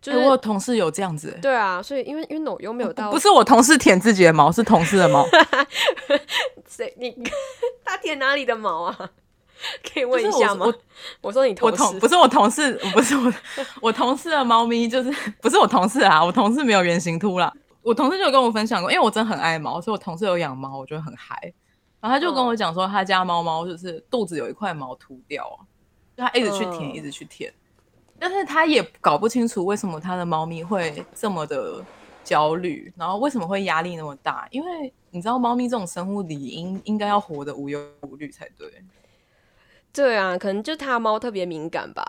[0.00, 5.26] 就是我同事有这样子，对啊，所以因为因为我又没有到，不是我同事舔自己的毛，是同事的毛。
[6.68, 6.94] 谁？
[6.96, 7.16] 你
[7.84, 9.10] 他舔哪里的毛啊？
[9.92, 10.66] 可以问一下吗？
[11.20, 13.32] 我说你同事不是我同事，不是我
[13.80, 15.10] 我同事的猫咪，就是
[15.40, 17.52] 不是我同事啊，我同事没有原型秃啦。
[17.82, 21.36] 我同事就有跟我分享过，因为我真的很爱猫，所以我同事有养猫，我觉得很嗨。
[22.00, 25.66] 然后他就跟我讲说，他家猫猫就是肚子有一块毛秃掉啊，
[26.16, 27.52] 就他一直去舔，一直去舔。
[28.18, 31.84] 但是他也搞不清楚为什么他的猫咪会这么的
[32.22, 34.46] 焦虑，然后为什么会压力那么大？
[34.52, 38.68] 因为你知道，猫咪这种生物理应应该要活得无忧无虑才对。
[39.92, 42.04] 对啊，可能就他猫特别敏感吧。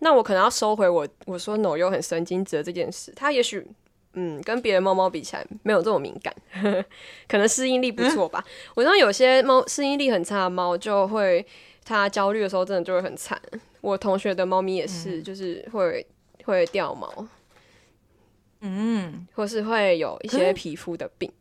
[0.00, 3.12] 那我可能要收回我我说 no 又很神经质这件事。
[3.16, 3.66] 它也许
[4.14, 6.34] 嗯跟别的猫猫比起来没有这么敏感，
[7.28, 8.44] 可能适应力不错吧。
[8.74, 11.44] 我知道有些猫适应力很差的猫就会，
[11.84, 13.40] 它焦虑的时候真的就会很惨。
[13.80, 16.04] 我同学的猫咪也是，就是会
[16.44, 17.28] 会掉毛，
[18.60, 21.32] 嗯，或是会有一些皮肤的病。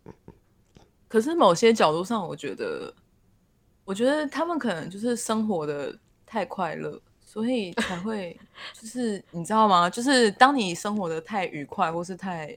[1.08, 2.94] 可是某些角度上，我觉得，
[3.88, 8.38] 我觉得他们可能就是生活的太快乐，所以才会
[8.78, 9.90] 就是你知道吗？
[9.90, 12.54] 就是当你生活的太愉快或是太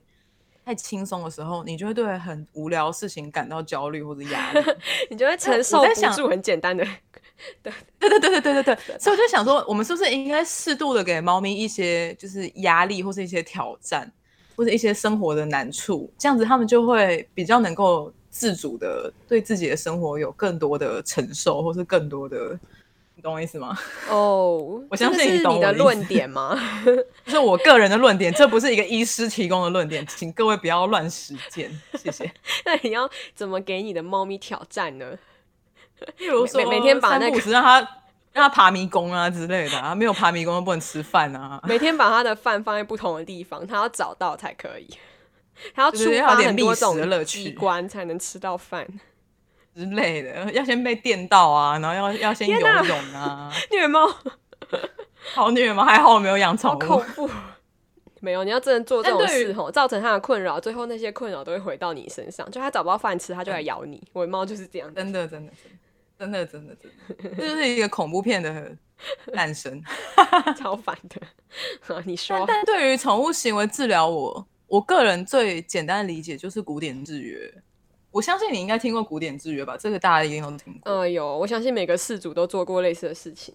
[0.64, 4.60] 太轻松的时候，你就会对很无聊事情感到焦虑或者压力，
[5.08, 6.84] 你就会承受不住很简单的。
[7.62, 14.12] 对对对对对对对对，所以我就想说，我们是不是应该适度的给猫咪一些就是压力，或是一些挑战，
[14.56, 22.58] 或者一些生活的难处，这样子它们就会比较能够自主的对自己的生活有更多的承受，或是更多的，
[23.16, 23.76] 你懂我意思吗？
[24.08, 26.56] 哦， 我相信你懂我的论点吗？
[27.26, 32.32] 这是我个人的论点，这不是一个医师提供的论点，请各位不要乱实践，谢谢。
[32.64, 35.18] 那你要怎么给你的猫咪挑战呢？
[36.16, 37.80] 例如说，每天把那个让它
[38.32, 41.60] 让它爬迷宫啊之类的啊，没有爬迷宫都不能吃饭啊。
[41.66, 44.88] 每天把它的饭放在不同的地方，它要找到才可以。
[45.74, 48.86] 还要触发很多种的乐趣机关才能吃到饭，
[49.74, 54.08] 之类的，要先被电到啊，然后要要先游泳啊，虐猫
[55.34, 55.84] 好虐吗？
[55.84, 57.02] 还好我没有养宠好恐。
[57.14, 57.30] 怖。
[58.22, 62.48] 没有，你要真的做这种事吼，造成它的困扰，最后那些困扰都会回到你身上。
[62.50, 63.98] 就它找不到饭吃，它就来咬你。
[64.12, 64.94] 我的猫就是这样。
[64.94, 65.52] 真的，真的，
[66.18, 68.76] 真的，真的，真的，真的，这就是一个恐怖片的
[69.32, 69.82] 诞生。
[70.54, 72.02] 超烦的。
[72.04, 74.46] 你说，但对于宠物行为治疗，我我
[74.78, 77.50] 个人最简单的理解就是古典制约。
[78.10, 79.76] 我相信你应该听过古典制约吧？
[79.78, 80.92] 这个大家一定都听过。
[80.92, 83.54] 嗯、有，我相信每个事主都做过类似的事情，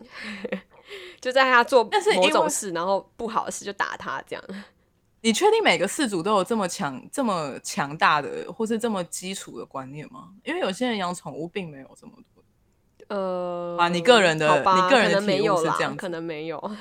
[1.19, 4.43] 就在他做某种事，然后不好的事就打他这样。
[5.19, 10.29] 你确定每个事主都有这么强、这么强大的，或是这么基础的观念吗？
[10.45, 13.15] 因为有些人养宠物并没有这么多。
[13.15, 16.71] 呃，啊你个人的你个人的体悟是这样可能没有。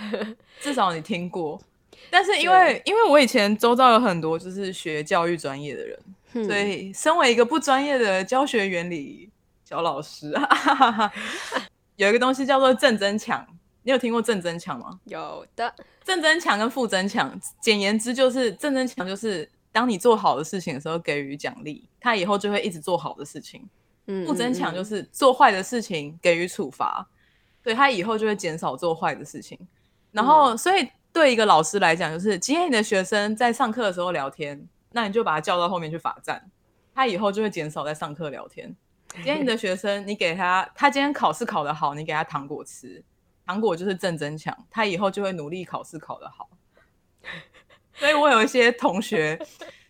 [0.61, 1.61] 至少你听过。
[2.11, 5.99] 但是因为因为我以前周遭有很多就是学教育专业的人，
[6.35, 9.31] 嗯所以身为一个不专业的教学原理
[9.65, 10.33] 小老师，
[11.97, 13.47] 有一个东西叫做正增强。
[13.87, 14.99] 你有听过正增强吗？
[15.05, 23.69] 有的，正增强跟负增强，简言之就是正增强就是当你做好的事情的时候给予奖励，他以后就会一直做好的事情。
[24.07, 27.07] 嗯，负增强嗯就是做坏的事情给予处罚，
[27.63, 29.59] 对他以后就会减少做坏的事情。
[30.13, 36.51] 然后，所以对一个老师来讲，就是今天你的学生在上课的时候聊天，那你就把他叫到后面去罚站，
[36.93, 38.75] 他以后就会减少在上课聊天。
[39.15, 43.01] 今天你的学生，你给他，他今天考试考得好，你给他糖果吃，
[43.47, 46.49] 糖果就是正增强，他以后就会努力考试考得好。
[47.95, 49.41] 所以我有一些同学，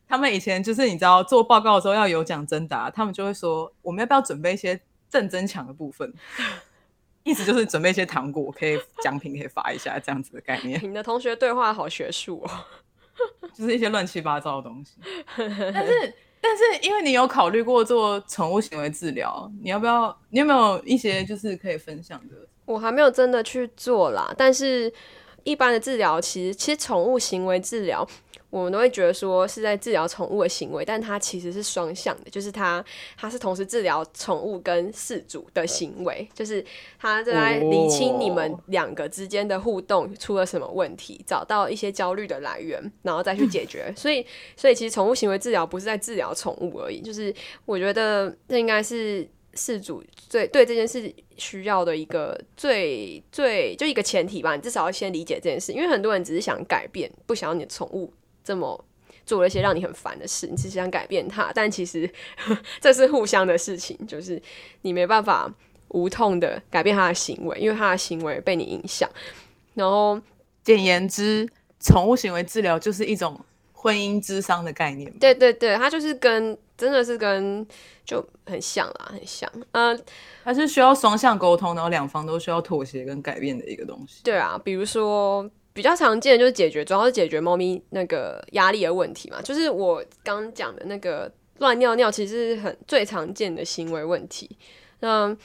[0.06, 6.12] 他们以前就是你知道做报告的时候要有奖征答，他们就会说我们要不要准备一些正增强的部分，
[7.24, 12.50] 意思就是准备一些糖果，可以奖品可以发一下这样子的概念，你的同学对话好学术哦。
[13.54, 14.96] 就是一些乱七八糟的东西。
[15.36, 20.16] 但是但是因为你有考虑过做宠物行为治疗，你要不要？
[20.30, 22.34] 你有没有一些就是可以分享的？
[22.66, 24.92] 我还没有真的去做啦，但是
[25.44, 28.06] 一般的治疗，其实其实宠物行为治疗，
[28.54, 32.84] 我们都会觉得说是在治疗宠物的行为，但它其实是双向的，就是它
[33.16, 36.64] 它是同时治疗宠物跟饲主的行为，就是
[36.96, 43.92] 它在理清你们两个之间的互动出了什么问题，找到一些焦虑的来源，然后再去解决。
[43.98, 44.24] 所以，
[44.56, 47.34] 所以其实宠物行为治疗不是在治疗宠物而已，就是
[47.66, 49.28] 我觉得这应该是。
[49.56, 58.12] 饲主最对这件事需要的一个最最就一个前提吧，你至少要先理解这件事，因为很多人只是想改变，不想要你的宠物
[58.44, 58.84] 这么
[59.26, 62.08] 做了一些让你很烦的事，你只是想改变他，但其实
[62.80, 64.40] 这是互相的事情，就是
[64.82, 65.50] 你没办法
[65.88, 69.08] 无痛的改变他的行为，因为他的行为被你影响，
[69.74, 70.20] 然后
[70.62, 71.48] 简言之，
[71.80, 73.40] 宠物行为治疗就是一种
[73.72, 75.16] 婚姻智商的概念嘛。
[75.18, 77.66] 对对对，它就是跟真的是跟
[78.04, 79.98] 就很像啦，很像，嗯、
[80.42, 84.22] 它是需要双向沟通，然后两方都需要妥协跟改变的一个东西。
[84.24, 89.42] 对啊，比如说比较常见的就是解决，主要是解决猫咪那个压力的问题嘛。
[89.42, 94.56] 就是我刚讲的那个乱尿尿，其实是很最常见的行为问题。
[95.00, 95.36] 那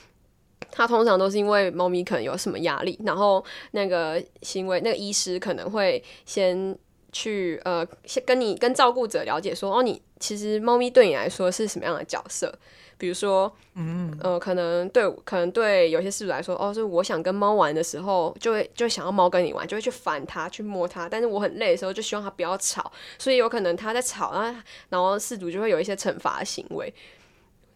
[0.72, 6.78] 它通常都是因为猫咪可能有什么压力，然后那个行为那个医师可能会先
[7.12, 12.54] 去呃，先跟你跟照顾者了解说，哦，你其实猫咪对你来说是什么样的角色？
[13.00, 21.08] 比如说，嗯，呃，可能对，可能对有些事主来说，哦，是我想跟猫玩的时候，就会就会想要猫跟你玩，就会去烦它，去摸它。
[21.08, 26.94] 但是我很累的时候，就希望它不要吵，所以有可能它在吵，然后然后事主就会有一些惩罚的行为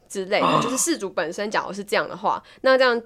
[0.09, 0.61] 之类的。
[0.61, 3.01] 就是事主本身，假如是这样的话，那这样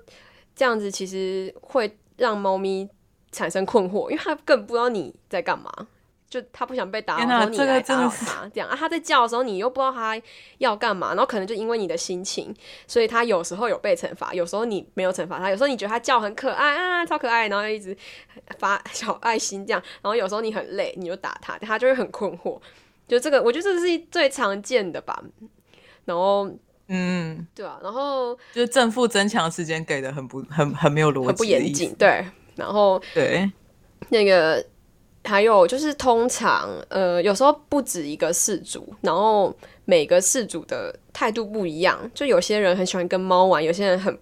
[0.56, 2.90] 这样子其实会让猫咪
[3.32, 5.72] 产生困惑，因为它根本不知道你在干嘛。
[6.30, 10.22] 就他不想被打扰天的时候，你这个来打扰真的是它，这样啊，他在叫的时候，你又不知道他
[10.58, 12.54] 要干嘛，然后可能就因为你的心情，
[12.86, 17.96] 所以他有时候有被惩罚，有时候你没有惩罚他，有时候你觉得他叫很可爱啊，超可爱，然后一直
[18.60, 22.60] 发小爱心这样，然后有时候你很累，你就打他，他就会很困惑。
[23.08, 25.24] 就这个，我觉得这是最常见的吧。
[26.04, 26.50] 然后，
[26.90, 31.96] 嗯，对啊，然后就是正负增强时间给的很不很很没有逻辑，很不严谨，。
[31.96, 32.26] 对，
[32.56, 33.50] 然后对，
[34.10, 34.62] 那个
[35.28, 39.54] 还有就是，通常呃，有时候不止一个事主，然后
[39.86, 42.00] 每个事主的态度不一样。
[42.14, 44.18] 就有些人很喜欢跟猫玩，有些人很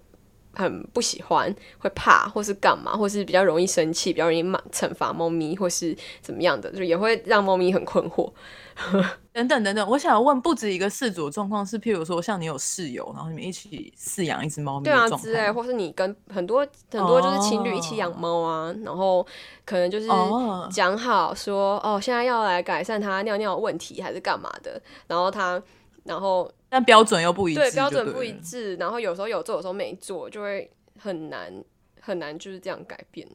[0.56, 8.32] 很不喜欢，会怕，或是干嘛，或是比较容易生气，比较容易骂惩罚猫咪，或是怎么样的，就也会让猫咪很困惑。
[9.32, 19.26] 等等等等，我想要问，不止一个事主的状况是，譬如说像你有室友，然后你们一起饲养一只猫咪对啊之类，或是你跟很多很多就是情侣一起养猫啊，然后
[19.64, 25.62] 可能就是哦讲好说哦，现在要来改善它尿尿的问题还是干嘛的，然后它
[26.06, 28.32] 然后但标准又不一致，对标准不一。
[28.34, 31.52] 致，然后有时候有做，有时候没做，就会很难
[32.00, 33.26] 很难就是这样改变。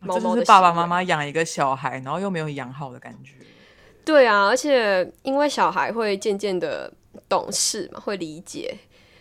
[0.00, 3.34] 猫猫的这就是爸爸妈妈养一个小孩，然后又没有养好的感觉。
[4.04, 6.92] 对啊，而且因为小孩会渐渐的
[7.28, 8.76] 懂事嘛，会理解。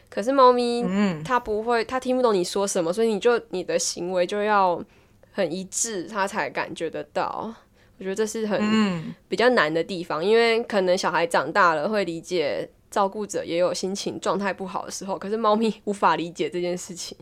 [0.09, 4.84] 可是猫咪嗯，它不会，它听不懂你说什么，所以你就你的行为就要
[5.32, 7.53] 很一致，它才感觉得到。
[7.97, 17.17] 我觉得这是很、嗯，比较难的地方，因为可能小孩长大了会理解，照顾者也有心情状态不好的时候，可是猫咪无法理解这件事情。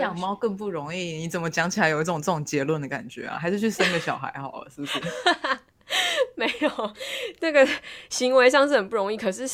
[0.00, 1.14] 养猫更不容易。
[1.14, 3.38] 你怎么讲起来有一种这种结论的感觉啊？
[3.40, 5.00] 还是去生个小孩好了，是不是？
[6.36, 6.70] 没有
[7.40, 7.66] 这个
[8.10, 9.48] 行为上是很不容易，可是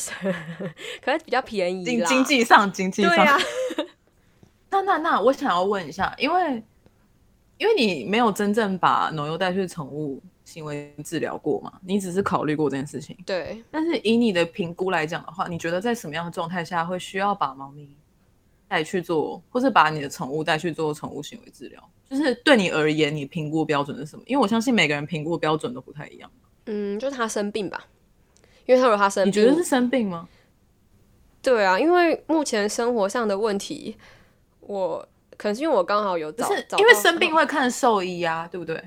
[1.01, 2.05] 可是比较便宜经啦。
[2.05, 3.15] 经济上，经济上。
[3.15, 3.39] 对啊，
[4.71, 6.61] 那那那，我想要问一下，因为
[7.57, 13.17] 因为你没有真正把农优带去宠物行为治疗过嘛，你只是考虑过这件事情。
[13.25, 17.95] 对，但是以你的评估来讲的话，你觉得在什么样的状态下会需要把猫咪
[18.67, 21.89] 带去做，或是把你的宠物带去做宠物行为治疗？
[22.09, 24.23] 就是对你而言，你评估标准是什么？
[24.27, 26.29] 因为我相信每个人评估标准都不太一样。
[26.65, 27.87] 嗯，就是它生病吧，
[28.65, 30.27] 因为它如果它生病，你觉得是生病吗？
[31.41, 33.95] 对啊，因为目前生活上的问题，
[34.61, 35.07] 我
[35.37, 38.81] 可能是因为我刚好有不找，是因为生病会看兽医啊，对不对？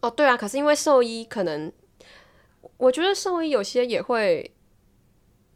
[0.00, 1.72] 哦，对啊，可是因为兽医可能，
[2.76, 4.50] 我觉得兽医有些也会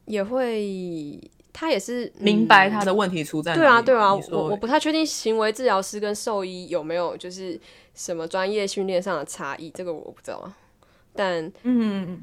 [0.06, 1.20] 也会，
[1.52, 7.60] 他也是明白嗯他的问题出在哪里对啊，对啊，我我不太确定行为治疗师跟兽医有没有就是
[7.94, 10.52] 什么专业训练上的差异，这个我不知道。
[11.14, 12.22] 但嗯。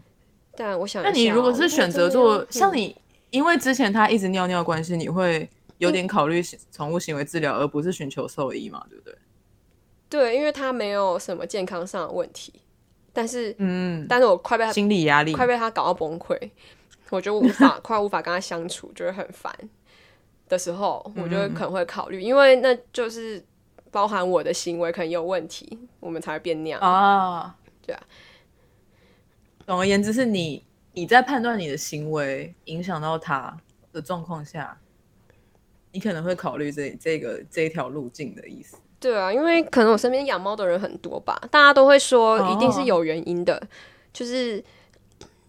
[0.60, 2.95] 但我想那你如果是选择做像你，
[3.30, 9.17] 因为之前他一直尿尿关系，你会有点考虑宠物行为治疗，而不是寻求兽医嘛，对不对？
[10.09, 12.53] 对，因为他没有什么健康上的问题，
[13.13, 16.49] 但是嗯，但是我快被他心理压力，快被他搞到崩溃，
[17.09, 19.53] 我就无法 快无法跟他相处，就会很烦
[20.47, 23.43] 的时候，我就会可能会考虑，因为那就是
[23.91, 26.80] 包含我的行为可能有问题，我们才会变那样。
[26.80, 27.55] 啊，
[27.86, 28.01] 对啊。
[29.65, 30.63] 总而言之，是你
[30.93, 33.57] 你在判断你的行为影响到他
[33.91, 34.80] 的状况下，
[35.98, 38.78] 你可能会考虑这这个这一条路径的意思。
[39.00, 43.60] 对啊，因为可能我身边养猫的人很多吧，大家都会说哦一定是有原因的，
[44.14, 44.64] 就是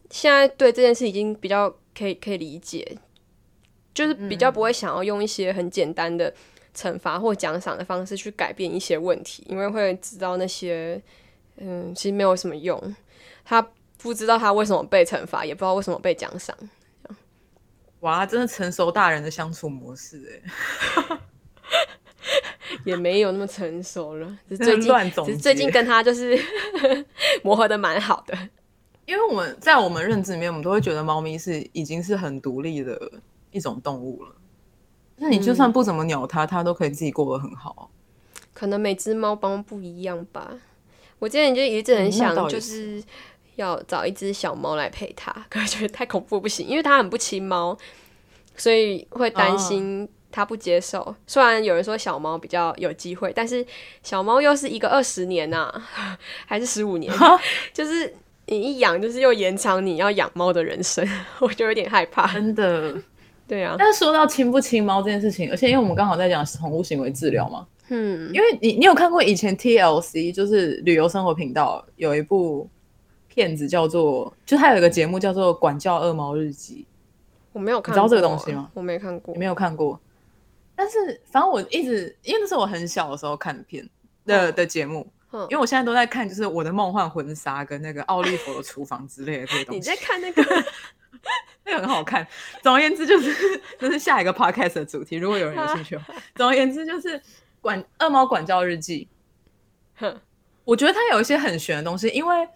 [0.09, 2.97] 现在对这件事已经比较可以可以理解，
[3.93, 6.33] 就是比较不会想要用一些很简单的
[6.75, 10.99] 惩罚或奖赏的方式去改变一些问题，因为会知道那些
[11.59, 12.97] 嗯其实没有什么用，
[13.45, 13.61] 他
[13.99, 16.57] 不知道他为什么被惩罚，也不知道为什么被奖赏。
[18.01, 20.43] 哇，真的成熟大人的相处模式
[21.09, 21.19] 哎、
[22.85, 26.39] 也没有那么成熟了，只是最近是最近跟他就是
[27.43, 28.37] 磨合的蛮好的。
[29.07, 33.11] 因为我们在我们认知里面，我们都会觉得猫咪是已经是很独立的
[33.51, 34.35] 一种动物了。
[35.17, 37.91] 那你就算不怎么鸟它，它都可以自己过得很好。
[38.53, 40.53] 可能每只猫帮不一样吧。
[41.19, 43.03] 我之前就一直很想，就是
[43.59, 47.77] 要找一只小猫来陪它， 可是觉得太恐怖不行，因为它很不亲猫，
[48.57, 51.15] 所以会担哦心它不接受。
[51.27, 53.65] 虽然有人说小猫比较有机会，但是
[54.03, 55.73] 小猫又是一个二十年呐、
[56.47, 57.13] 还是十五年，
[57.73, 58.15] 就是
[58.47, 61.07] 你一养就是又延长你要养猫的人生，
[61.41, 62.33] 我就有点害怕。
[62.33, 62.95] 真的。
[63.49, 72.69] 对啊，但是说到亲不亲猫这件事情，而且因为我们刚好在讲宠物行为治疗嘛，嗯，因为你你有看过以前 TLC 就是旅游生活频道有一部
[73.39, 76.85] 片子叫做，就他有一个节目叫做《管教恶猫日记
[77.53, 78.69] 我没有看你，知道这个东西吗？
[78.75, 79.39] 我没看过你。
[79.39, 80.01] 没有看过？
[80.75, 83.89] 但是反正我一直因为那是我很小的时候看的片
[84.25, 90.43] 的、嗯的节目，嗯因为我现在都在看就是我的梦幻婚纱跟那个奥利弗的厨房之类的这些东西， 你在看那个？
[91.65, 92.27] 那个很好看。
[92.63, 93.33] 总而言之，就是
[93.79, 96.15] 这是下一个 podcast 的主题，如果有人有兴趣的话。
[96.35, 97.21] 总而言之，就是
[97.61, 99.07] 管恶猫管教日记。
[99.97, 100.19] 哼
[100.65, 102.49] 我觉得它有一些很玄的东西，因为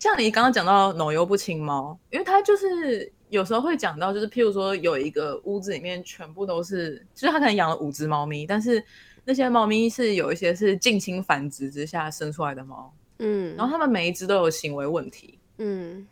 [0.00, 8.82] 像你刚刚讲到脑油不清猫，因为它就是有时候会讲到，就是譬如说有一个屋子里面全部都是，就是他可能养了五只猫咪，但是
[9.24, 15.38] 那些猫咪是有一些是近亲繁殖之下生出来的猫，嗯，然后它们每一只都有行为问题。
[15.58, 16.06] 嗯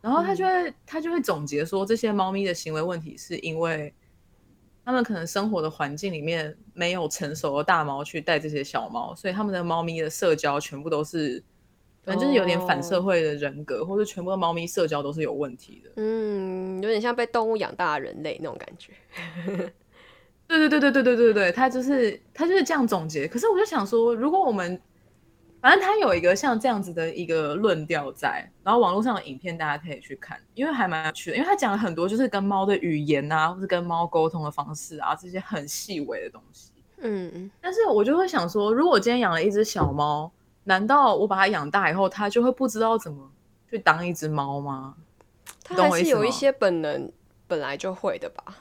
[0.00, 3.92] 然后他就会、他就会总结说，这些猫咪的行为问题是因为
[4.84, 11.42] 他们可能生活的环境里面没有成熟的大猫去带这些小猫，所以他们的猫咪的社交全部都是，
[12.04, 15.90] 反正就是有点反社会的人格，或者全部的猫咪社交都是有问题的。
[15.96, 18.92] 嗯，有点像被动物养大的人类那种感觉。
[20.46, 23.26] 对对对对对对对，他就是他就是这样总结。
[23.26, 24.78] 可是我就想说，如果我们
[25.62, 36.70] 反正他有一个像这样子的一个论调，在然后网络上的影片大家可以去看，因为还蛮有趣的，因为他讲了很多就是跟猫的语言啊，或是跟猫沟通的方式啊，这些很细微的东西。
[36.98, 40.30] 嗯嗯，但是我就会想说，如果我今天养了一只小猫。
[40.64, 43.30] 难道我把它养大以后，它就会不知道怎么
[43.70, 44.96] 去当一只猫吗？
[45.62, 47.10] 它还是有一些本能，
[47.46, 48.58] 本来就会的吧。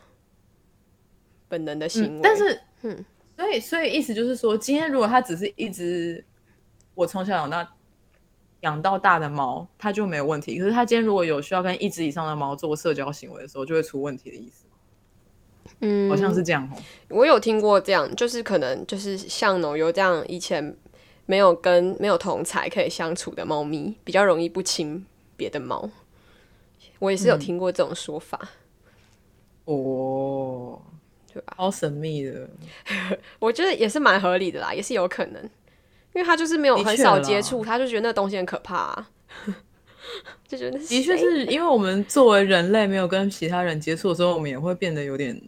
[1.50, 3.06] 本能的行为，但是，嗯，
[3.38, 6.24] 所以，所以意思就是说，今天如果它只是一只
[6.96, 7.68] 我从小养到
[8.62, 10.58] 养到大的猫，它就没有问题。
[10.58, 14.66] 可是它今天如果有需要跟一只以上的猫做社交行为的时候，就会出问题的意思。
[15.82, 16.78] 嗯，好像是这样哦。
[17.10, 20.76] 我有听过这样，就是可能就是像农友这样，以前
[21.26, 25.06] 没有跟没有同才可以相处的猫咪，比较容易不亲
[25.36, 25.90] 别的猫。
[27.00, 28.50] 我也是有听过这种说法。
[29.66, 30.82] 哦。
[31.34, 31.56] 对吧？
[31.58, 32.48] 好神秘的，
[33.40, 35.44] 我觉得也是蛮合理的啦，也是有可能，
[36.14, 39.08] 因为他就是没有很少接触，他就觉得那东西很可怕，
[40.48, 45.42] 就觉得的确是因为我们作为人类没有跟其他人接触的时候，我们也会变得有点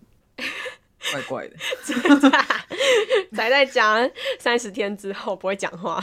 [1.11, 1.55] 怪怪 的。
[3.35, 6.01] 宅在家三十天之后不会讲话，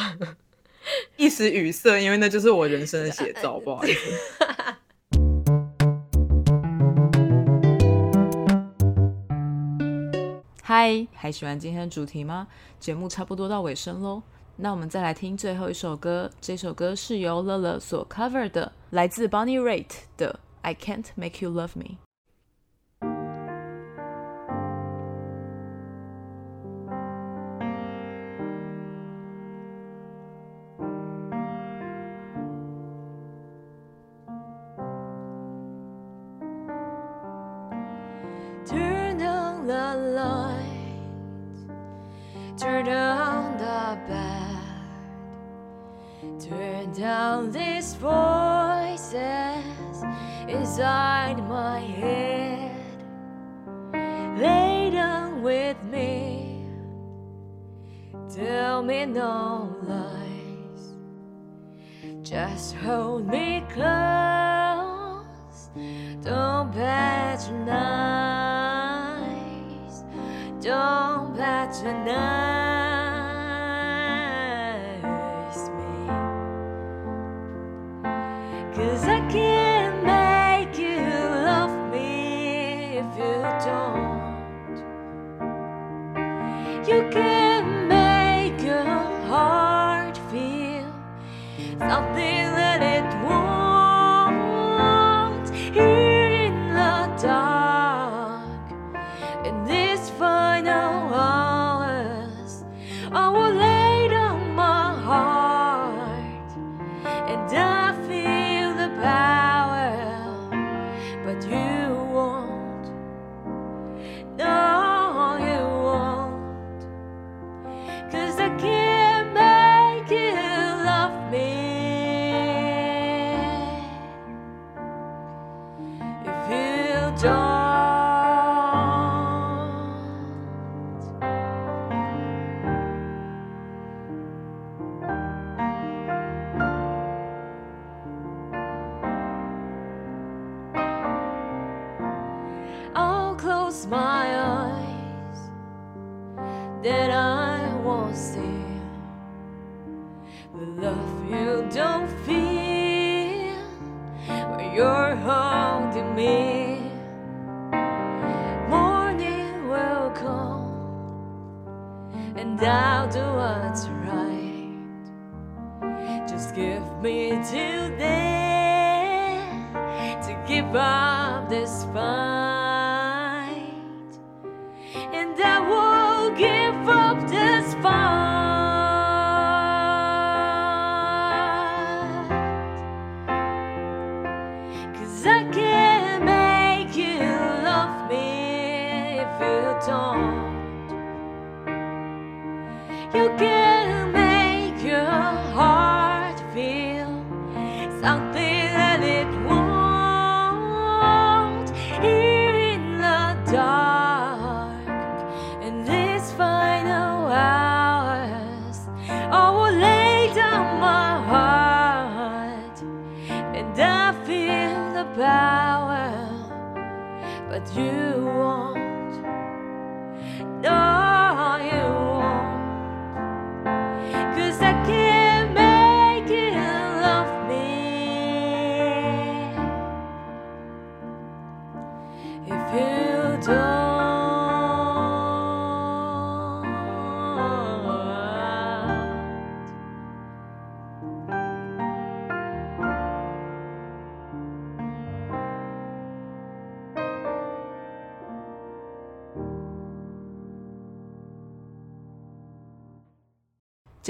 [1.16, 4.10] 一时语塞，因为那就是我人生的写照，不好意思。
[10.62, 12.46] 嗨，还喜欢今天的主题吗？
[12.80, 14.22] 节目差不多到尾声喽，
[14.56, 16.30] 那我们再来听最后一首歌。
[16.40, 20.32] 这首歌是由乐乐所 cover 的，来自 Bonnie Raitt 的
[20.62, 21.84] 《I Can't Make You Love Me》。
[50.72, 52.72] Inside my head.
[54.40, 56.64] Lay down with me.
[58.34, 60.94] Tell me no lies.
[62.22, 65.68] Just hold me close.
[66.22, 67.66] Don't patronize.
[70.62, 72.41] Don't patronize.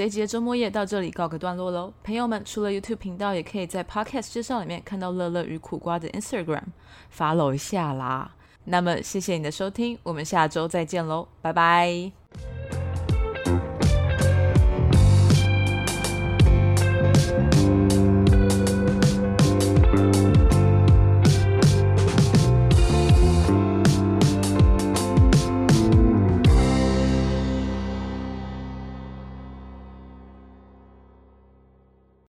[0.03, 8.35] 这一集的周末夜到这里告个段落喽，朋友们，除了 YouTube 频道，也可以在 Podcast 介绍里面看到乐乐与苦瓜的 Instagram，follow 一下啦。
[8.65, 12.22] 那么谢谢你的收听，我们下周再见喽，拜拜。